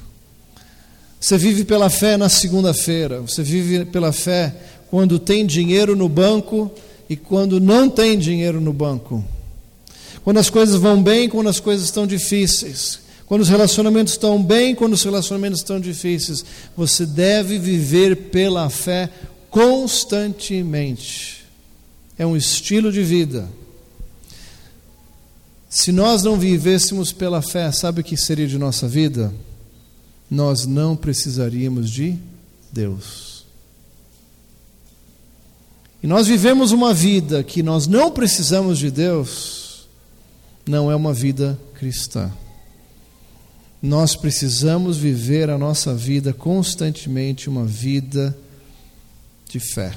[1.23, 4.53] Você vive pela fé na segunda-feira, você vive pela fé
[4.91, 6.69] quando tem dinheiro no banco
[7.09, 9.25] e quando não tem dinheiro no banco.
[10.25, 12.99] Quando as coisas vão bem, quando as coisas estão difíceis.
[13.25, 16.45] Quando os relacionamentos estão bem, quando os relacionamentos estão difíceis.
[16.77, 19.09] Você deve viver pela fé
[19.49, 21.45] constantemente.
[22.19, 23.49] É um estilo de vida.
[25.71, 29.33] Se nós não vivêssemos pela fé, sabe o que seria de nossa vida?
[30.33, 32.19] Nós não precisaríamos de
[32.73, 33.45] Deus.
[36.03, 39.87] E nós vivemos uma vida que nós não precisamos de Deus,
[40.67, 42.33] não é uma vida cristã.
[43.83, 48.35] Nós precisamos viver a nossa vida constantemente, uma vida
[49.51, 49.95] de fé,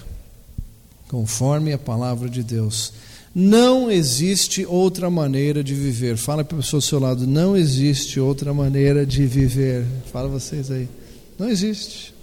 [1.08, 2.92] conforme a palavra de Deus.
[3.38, 6.16] Não existe outra maneira de viver.
[6.16, 9.86] Fala para a pessoa ao seu lado, não existe outra maneira de viver.
[10.10, 10.88] Fala vocês aí.
[11.38, 12.14] Não existe.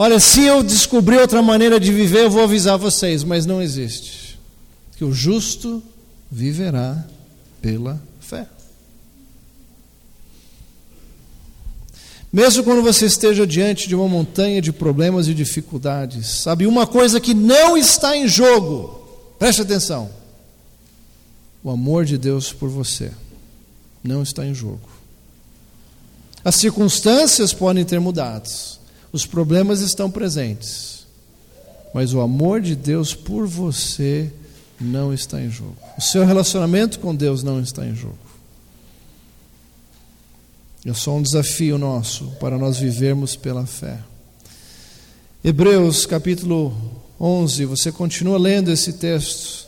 [0.00, 4.38] Olha, se eu descobrir outra maneira de viver, eu vou avisar vocês, mas não existe.
[4.96, 5.82] Que o justo
[6.30, 7.04] viverá
[7.60, 8.46] pela fé.
[12.32, 17.18] Mesmo quando você esteja diante de uma montanha de problemas e dificuldades, sabe, uma coisa
[17.18, 19.07] que não está em jogo
[19.38, 20.10] Preste atenção.
[21.62, 23.12] O amor de Deus por você
[24.02, 24.88] não está em jogo.
[26.44, 28.48] As circunstâncias podem ter mudado,
[29.12, 31.06] os problemas estão presentes,
[31.92, 34.32] mas o amor de Deus por você
[34.80, 35.76] não está em jogo.
[35.96, 38.18] O seu relacionamento com Deus não está em jogo.
[40.86, 43.98] É só um desafio nosso para nós vivermos pela fé.
[45.44, 49.66] Hebreus capítulo 11, você continua lendo esse texto.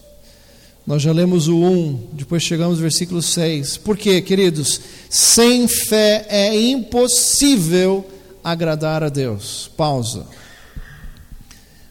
[0.87, 3.77] Nós já lemos o 1, depois chegamos ao versículo 6.
[3.77, 4.81] Por quê, queridos?
[5.09, 8.09] Sem fé é impossível
[8.43, 9.71] agradar a Deus.
[9.77, 10.27] Pausa.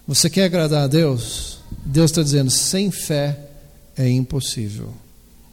[0.07, 1.59] Você quer agradar a Deus?
[1.85, 3.37] Deus está dizendo: sem fé
[3.95, 4.93] é impossível.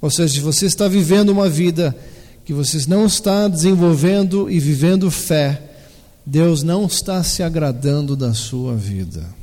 [0.01, 1.97] Ou seja, se você está vivendo uma vida
[2.45, 5.61] que você não está desenvolvendo e vivendo fé,
[6.25, 9.36] Deus não está se agradando da sua vida.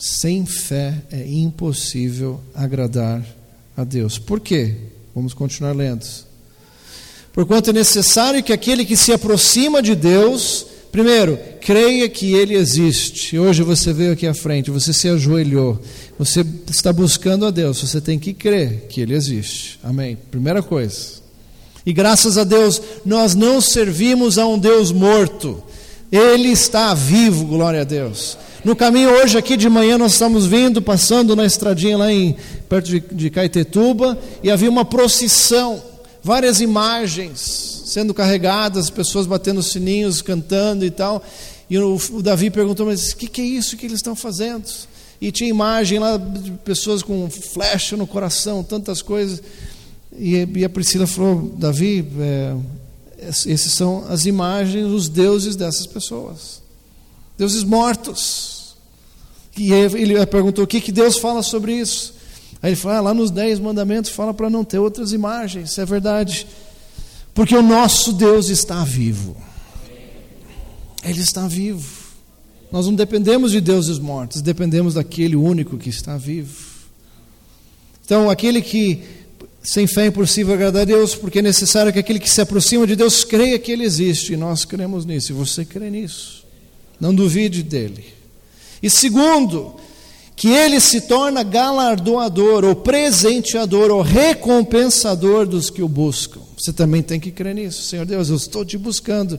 [0.00, 3.22] Sem fé é impossível agradar
[3.76, 4.18] a Deus.
[4.18, 4.74] Por quê?
[5.14, 6.06] Vamos continuar lendo.
[7.34, 13.38] Porquanto é necessário que aquele que se aproxima de Deus, primeiro, creia que Ele existe.
[13.38, 15.78] Hoje você veio aqui à frente, você se ajoelhou,
[16.18, 19.78] você está buscando a Deus, você tem que crer que Ele existe.
[19.84, 20.16] Amém?
[20.30, 21.20] Primeira coisa.
[21.84, 25.62] E graças a Deus, nós não servimos a um Deus morto.
[26.10, 28.38] Ele está vivo, glória a Deus.
[28.62, 32.36] No caminho hoje aqui de manhã nós estamos vindo, passando na estradinha lá em
[32.68, 35.82] perto de, de Caetetuba, e havia uma procissão,
[36.22, 41.24] várias imagens sendo carregadas, pessoas batendo sininhos, cantando e tal.
[41.70, 44.64] E o, o Davi perguntou: "Mas o que, que é isso que eles estão fazendo?"
[45.20, 49.42] E tinha imagem lá de pessoas com flecha no coração, tantas coisas.
[50.18, 52.54] E, e a Priscila falou: Davi, é,
[53.46, 56.59] esses são as imagens, os deuses dessas pessoas,
[57.40, 58.76] deuses mortos.
[59.56, 62.14] E ele perguntou: o que, que Deus fala sobre isso?
[62.62, 65.80] Aí ele falou: ah, lá nos Dez Mandamentos fala para não ter outras imagens, isso
[65.80, 66.46] é verdade,
[67.34, 69.36] porque o nosso Deus está vivo,
[71.02, 72.00] Ele está vivo.
[72.70, 76.70] Nós não dependemos de deuses mortos, dependemos daquele único que está vivo.
[78.04, 79.02] Então, aquele que
[79.62, 82.86] sem fé é impossível agradar a Deus, porque é necessário que aquele que se aproxima
[82.86, 86.39] de Deus creia que Ele existe, e nós cremos nisso, e você crê nisso.
[87.00, 88.04] Não duvide dele.
[88.82, 89.74] E segundo,
[90.36, 96.40] que ele se torna galardoador, ou presenteador, ou recompensador dos que o buscam.
[96.58, 97.82] Você também tem que crer nisso.
[97.82, 99.38] Senhor Deus, eu estou te buscando.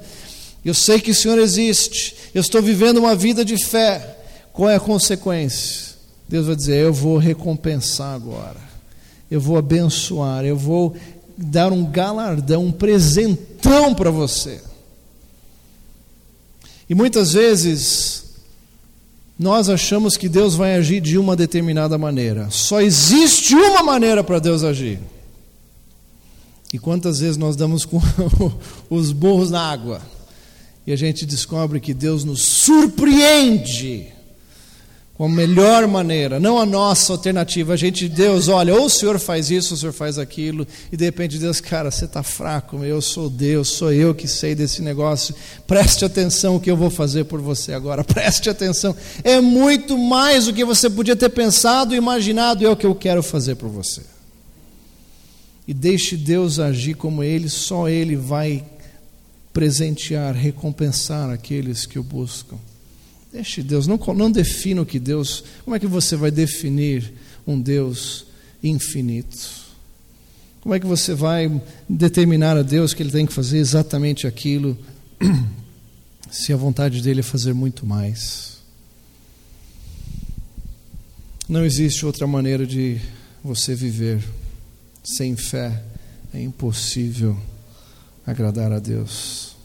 [0.64, 2.16] Eu sei que o Senhor existe.
[2.34, 4.18] Eu estou vivendo uma vida de fé.
[4.52, 5.92] Qual é a consequência?
[6.28, 8.72] Deus vai dizer: Eu vou recompensar agora
[9.32, 10.94] eu vou abençoar, eu vou
[11.38, 14.62] dar um galardão, um presentão para você.
[16.92, 18.26] E muitas vezes
[19.40, 22.50] nós achamos que Deus vai agir de uma determinada maneira.
[22.52, 25.00] Só existe uma maneira para Deus agir.
[26.74, 28.02] E quantas vezes nós damos com
[28.92, 30.02] os burros na água
[30.86, 34.08] e a gente descobre que Deus nos surpreende
[35.26, 37.74] a melhor maneira, não a nossa alternativa.
[37.74, 40.98] A gente, Deus, olha, ou o Senhor faz isso, ou o Senhor faz aquilo, e
[40.98, 44.82] de repente Deus, cara, você está fraco, eu sou Deus, sou eu que sei desse
[44.82, 45.36] negócio.
[45.68, 48.96] Preste atenção o que eu vou fazer por você agora, preste atenção.
[49.24, 53.22] É muito mais do que você podia ter pensado imaginado, é o que eu quero
[53.22, 54.02] fazer por você.
[55.68, 58.64] E deixe Deus agir como Ele, só Ele vai
[59.54, 62.58] presentear, recompensar aqueles que o buscam.
[63.32, 65.44] Deixe Deus, não, não defina o que Deus.
[65.64, 67.14] Como é que você vai definir
[67.48, 68.26] um Deus
[68.62, 69.62] infinito?
[70.60, 74.78] Como é que você vai determinar a Deus que Ele tem que fazer exatamente aquilo,
[76.30, 78.58] se a vontade dele é fazer muito mais?
[81.48, 83.00] Não existe outra maneira de
[83.44, 84.24] você viver
[85.04, 85.84] sem fé.
[86.34, 87.38] É impossível
[88.26, 89.56] agradar a Deus.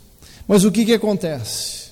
[0.49, 1.86] Mas o que, que acontece?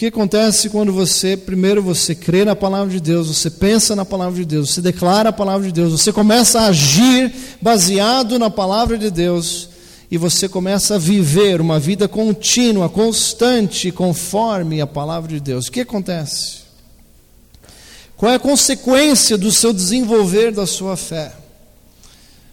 [0.00, 4.40] Que acontece quando você, primeiro, você crê na palavra de Deus, você pensa na palavra
[4.40, 7.30] de Deus, você declara a palavra de Deus, você começa a agir
[7.60, 9.68] baseado na palavra de Deus
[10.10, 15.66] e você começa a viver uma vida contínua, constante, conforme a palavra de Deus.
[15.66, 16.60] O que acontece?
[18.16, 21.30] Qual é a consequência do seu desenvolver da sua fé?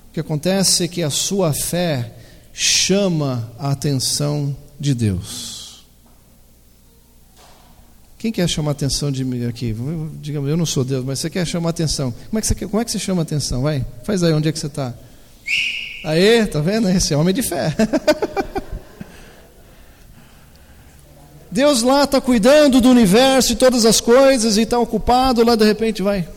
[0.09, 2.11] O que acontece é que a sua fé
[2.51, 5.56] chama a atenção de Deus.
[8.17, 9.75] Quem quer chamar atenção de mim aqui?
[10.19, 12.11] Digamos, eu não sou Deus, mas você quer chamar atenção.
[12.29, 13.61] Como é que você, como é que você chama atenção?
[13.61, 14.93] Vai, faz aí, onde é que você está?
[16.03, 16.89] Aê, tá vendo?
[16.89, 17.75] Esse é homem de fé.
[21.51, 25.65] Deus lá está cuidando do universo e todas as coisas e está ocupado, lá de
[25.65, 26.27] repente vai.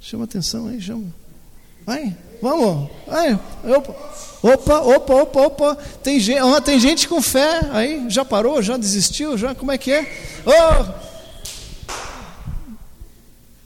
[0.00, 1.06] Chama atenção aí, chama.
[1.86, 2.90] Vai, vamos.
[3.06, 3.94] Vai, opa.
[4.44, 5.78] Opa, opa, opa, opa.
[6.02, 8.04] Tem gente, oh, tem gente com fé aí.
[8.10, 8.60] Já parou?
[8.60, 9.38] Já desistiu?
[9.38, 9.54] Já?
[9.54, 10.06] Como é que é?
[10.44, 10.92] Oh!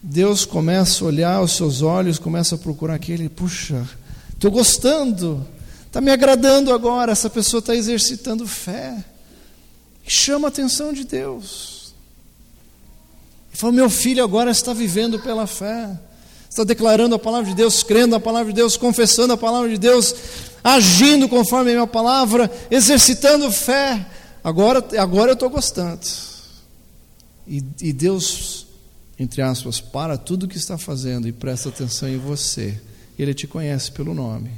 [0.00, 3.28] Deus começa a olhar os seus olhos, começa a procurar aquele.
[3.28, 3.88] Puxa,
[4.32, 5.44] estou gostando.
[5.84, 7.10] Está me agradando agora.
[7.10, 9.04] Essa pessoa está exercitando fé.
[10.06, 11.92] Chama a atenção de Deus.
[13.52, 15.98] E fala: Meu filho agora está vivendo pela fé
[16.58, 19.78] está declarando a palavra de Deus, crendo na palavra de Deus, confessando a palavra de
[19.78, 20.14] Deus,
[20.62, 24.04] agindo conforme a minha palavra, exercitando fé.
[24.42, 26.00] Agora, agora eu estou gostando.
[27.46, 28.66] E, e Deus,
[29.18, 32.80] entre aspas, para tudo o que está fazendo e presta atenção em você.
[33.16, 34.50] Ele te conhece pelo nome.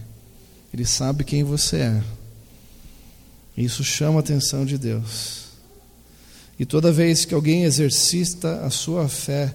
[0.72, 2.02] Ele sabe quem você é.
[3.56, 5.50] Isso chama a atenção de Deus.
[6.58, 9.54] E toda vez que alguém exercita a sua fé,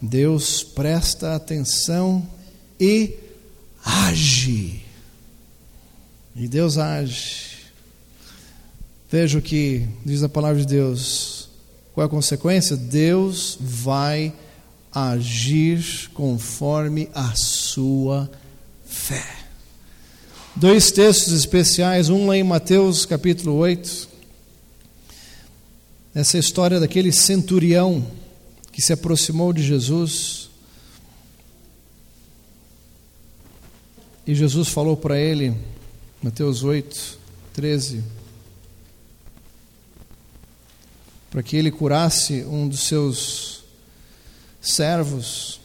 [0.00, 2.26] Deus presta atenção
[2.78, 3.14] e
[3.84, 4.82] age.
[6.36, 7.58] E Deus age.
[9.10, 11.48] Veja o que diz a palavra de Deus.
[11.94, 12.76] Qual é a consequência?
[12.76, 14.32] Deus vai
[14.92, 18.30] agir conforme a sua
[18.86, 19.24] fé.
[20.54, 24.08] Dois textos especiais, um lá em Mateus capítulo 8.
[26.14, 28.04] Essa história daquele centurião
[28.78, 30.50] que se aproximou de Jesus.
[34.24, 35.52] E Jesus falou para ele,
[36.22, 37.18] Mateus 8,
[37.54, 38.04] 13,
[41.28, 43.64] para que ele curasse um dos seus
[44.60, 45.60] servos,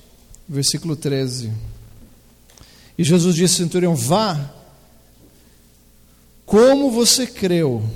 [0.49, 1.53] versículo 13.
[2.97, 4.55] E Jesus disse ao centurião: Vá,
[6.47, 7.88] como você creu,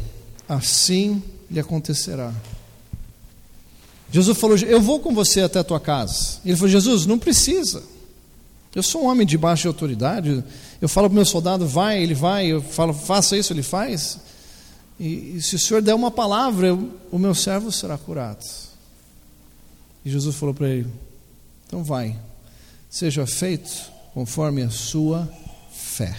[0.47, 2.31] assim lhe acontecerá.
[4.11, 6.39] Jesus falou: Eu vou com você até a tua casa.
[6.45, 7.83] Ele falou: Jesus, não precisa.
[8.73, 10.43] Eu sou um homem de baixa autoridade.
[10.81, 12.47] Eu falo para o meu soldado: vai, ele vai.
[12.47, 14.19] Eu falo: faça isso, ele faz.
[14.99, 18.45] E, e se o Senhor der uma palavra, eu, o meu servo será curado.
[20.05, 20.87] E Jesus falou para ele:
[21.67, 22.17] Então vai,
[22.89, 25.29] seja feito conforme a sua
[25.71, 26.15] fé.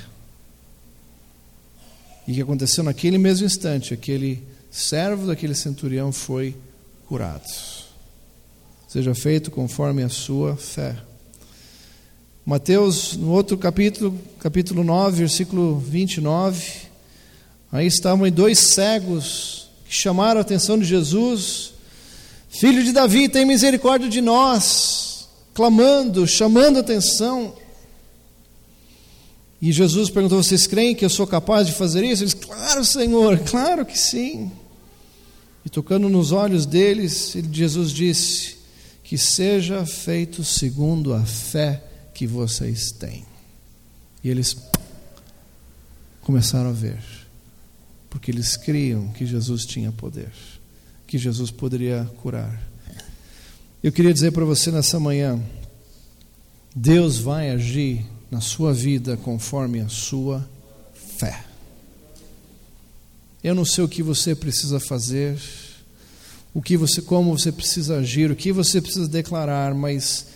[2.26, 3.95] E o que aconteceu naquele mesmo instante?
[3.95, 6.68] Aquele servo daquele centurião foi curado
[8.86, 10.96] seja feito conforme a sua fé.
[12.44, 16.88] Mateus, no outro capítulo, capítulo 9, versículo 29,
[17.72, 21.72] aí estavam dois cegos que chamaram a atenção de Jesus.
[22.50, 27.54] Filho de Davi, tem misericórdia de nós, clamando, chamando a atenção.
[29.62, 32.22] E Jesus perguntou: Vocês creem que eu sou capaz de fazer isso?
[32.22, 34.50] Eles, claro, Senhor, claro que sim.
[35.69, 38.57] E tocando nos olhos deles, Jesus disse:
[39.05, 43.23] que seja feito segundo a fé que vocês têm.
[44.25, 44.57] E eles
[46.23, 46.99] começaram a ver,
[48.09, 50.33] porque eles criam que Jesus tinha poder,
[51.07, 52.62] que Jesus poderia curar.
[53.83, 55.39] Eu queria dizer para você nessa manhã:
[56.75, 60.49] Deus vai agir na sua vida conforme a sua
[61.19, 61.47] fé.
[63.43, 65.39] Eu não sei o que você precisa fazer,
[66.53, 70.26] o que você, como você precisa agir, o que você precisa declarar, mas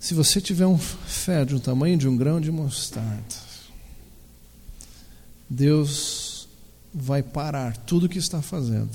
[0.00, 3.22] se você tiver um fé de um tamanho de um grão de mostarda,
[5.48, 6.48] Deus
[6.92, 8.90] vai parar tudo o que está fazendo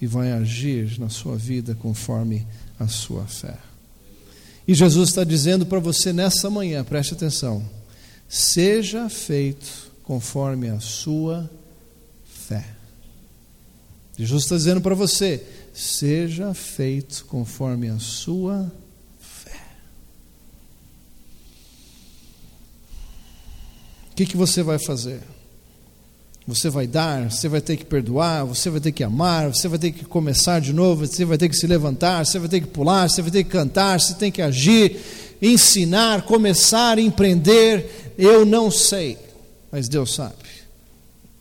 [0.00, 2.46] e vai agir na sua vida conforme
[2.78, 3.56] a sua fé.
[4.66, 7.68] E Jesus está dizendo para você nessa manhã, preste atenção:
[8.28, 11.50] seja feito conforme a sua.
[14.18, 15.42] Jesus está dizendo para você:
[15.72, 18.70] seja feito conforme a sua
[19.20, 19.60] fé.
[24.10, 25.20] O que, que você vai fazer?
[26.48, 29.78] Você vai dar, você vai ter que perdoar, você vai ter que amar, você vai
[29.78, 32.66] ter que começar de novo, você vai ter que se levantar, você vai ter que
[32.66, 34.96] pular, você vai ter que cantar, você tem que agir,
[35.42, 38.14] ensinar, começar, empreender.
[38.16, 39.18] Eu não sei,
[39.70, 40.47] mas Deus sabe.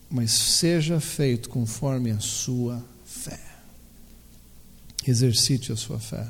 [0.10, 2.84] Mas seja feito conforme a sua
[5.10, 6.28] exercite a sua fé.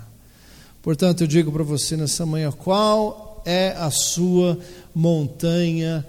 [0.82, 4.60] Portanto, eu digo para você nessa manhã: qual é a sua
[4.94, 6.06] montanha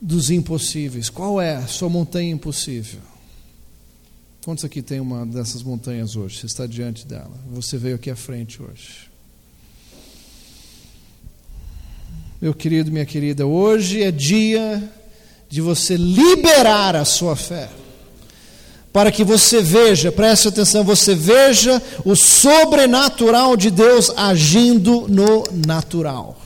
[0.00, 1.08] dos impossíveis?
[1.08, 3.00] Qual é a sua montanha impossível?
[4.44, 6.38] Quantos aqui tem uma dessas montanhas hoje?
[6.38, 7.38] Você está diante dela.
[7.50, 9.10] Você veio aqui à frente hoje.
[12.40, 14.90] Meu querido, minha querida, hoje é dia
[15.50, 17.68] de você liberar a sua fé
[18.92, 26.36] para que você veja, preste atenção, você veja o sobrenatural de Deus agindo no natural.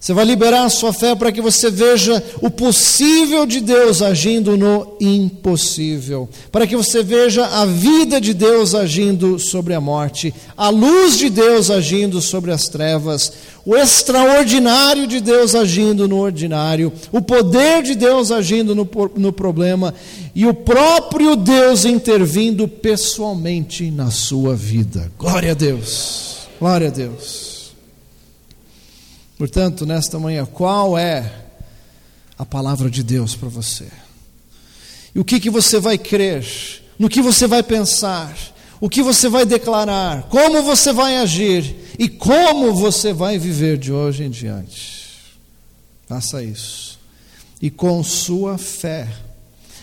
[0.00, 4.56] Você vai liberar a sua fé para que você veja o possível de Deus agindo
[4.56, 10.70] no impossível, para que você veja a vida de Deus agindo sobre a morte, a
[10.70, 13.30] luz de Deus agindo sobre as trevas,
[13.62, 19.92] o extraordinário de Deus agindo no ordinário, o poder de Deus agindo no, no problema
[20.34, 25.12] e o próprio Deus intervindo pessoalmente na sua vida.
[25.18, 27.49] Glória a Deus, glória a Deus.
[29.40, 31.46] Portanto, nesta manhã, qual é
[32.36, 33.88] a palavra de Deus para você?
[35.14, 36.44] E o que, que você vai crer?
[36.98, 38.36] No que você vai pensar?
[38.80, 43.92] o que você vai declarar, como você vai agir e como você vai viver de
[43.92, 45.36] hoje em diante.
[46.08, 46.98] Faça isso.
[47.60, 49.06] E com sua fé,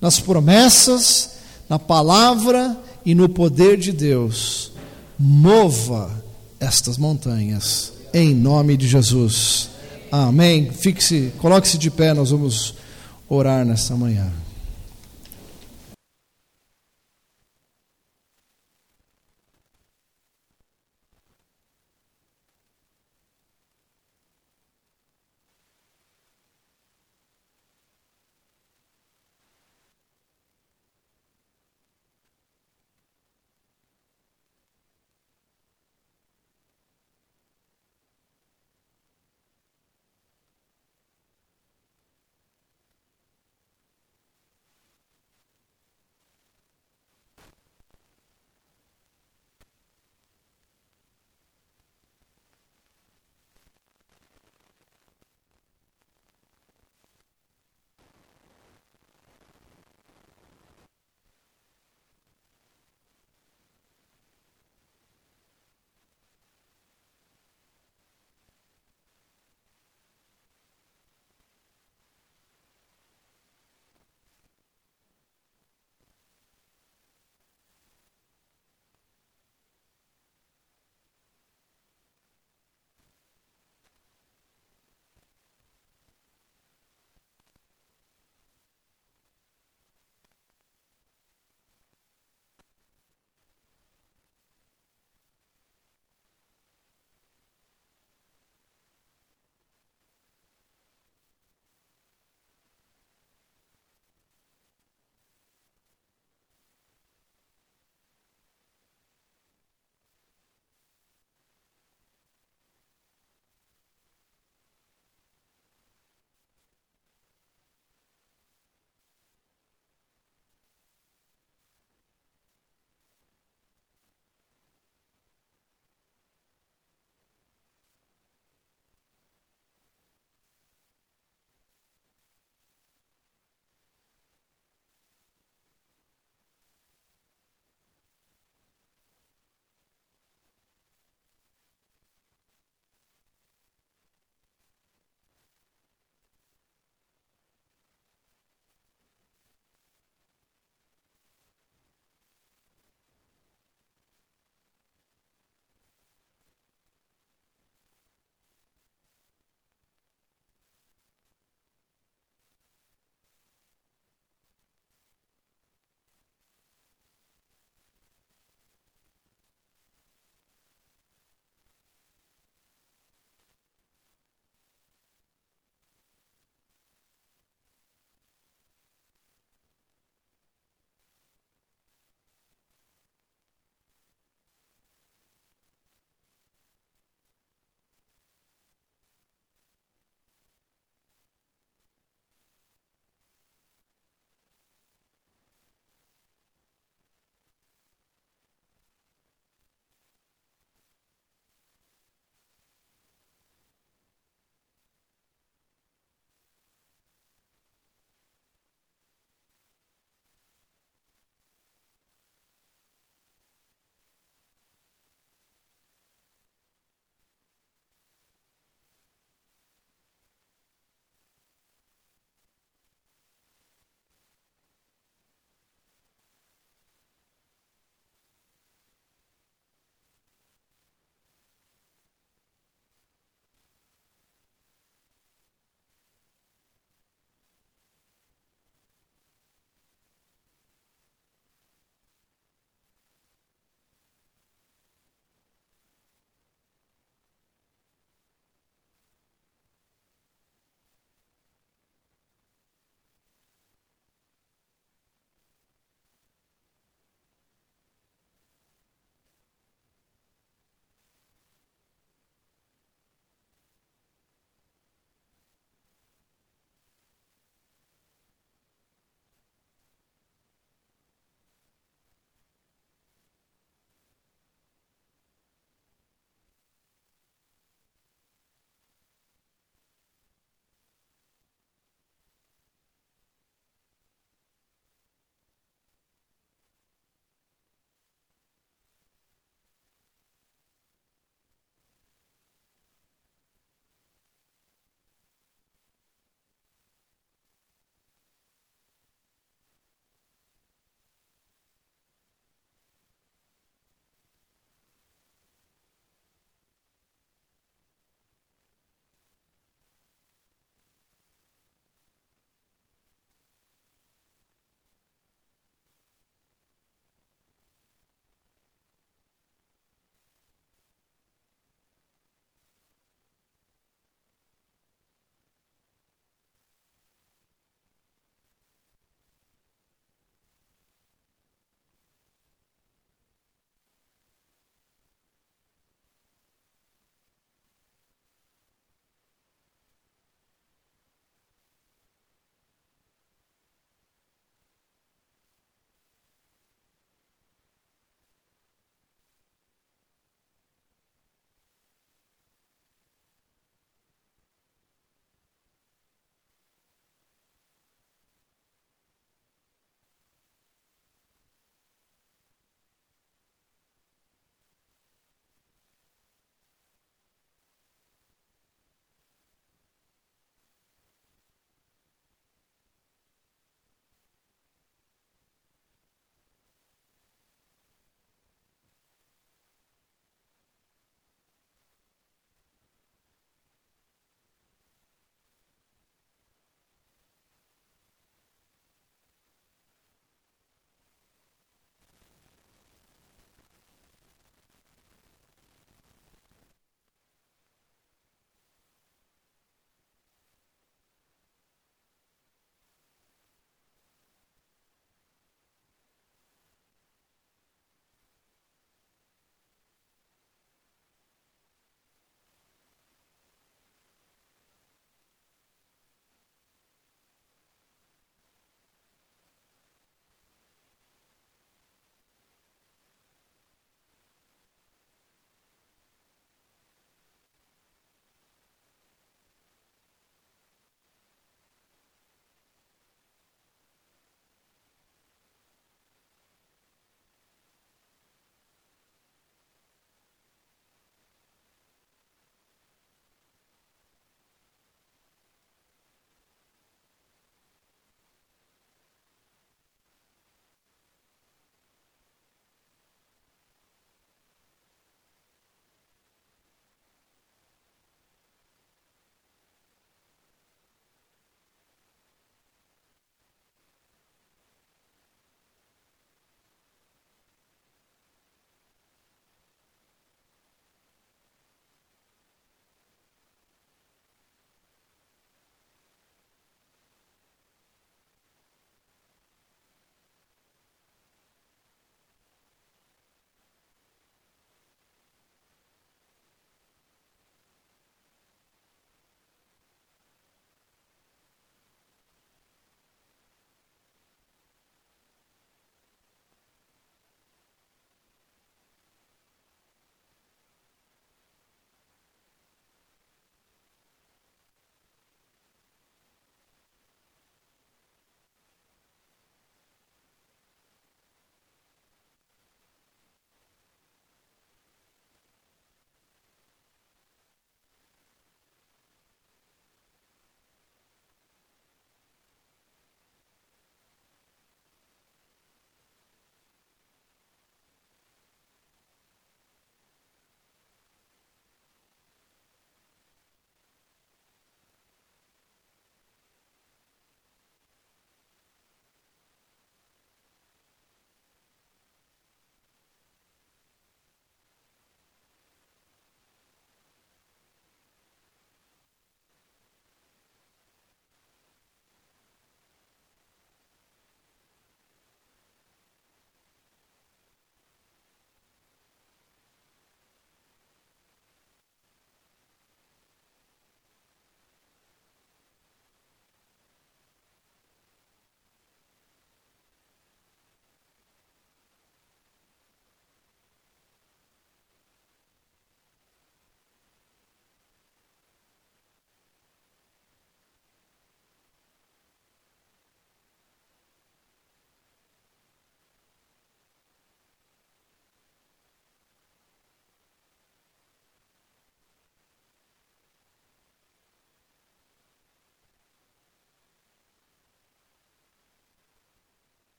[0.00, 1.32] nas promessas,
[1.68, 2.74] na palavra
[3.04, 4.72] e no poder de Deus,
[5.18, 6.10] mova
[6.58, 9.70] estas montanhas, em nome de Jesus.
[10.10, 10.70] Amém.
[10.70, 12.74] Fique-se, coloque-se de pé, nós vamos
[13.28, 14.30] orar nessa manhã.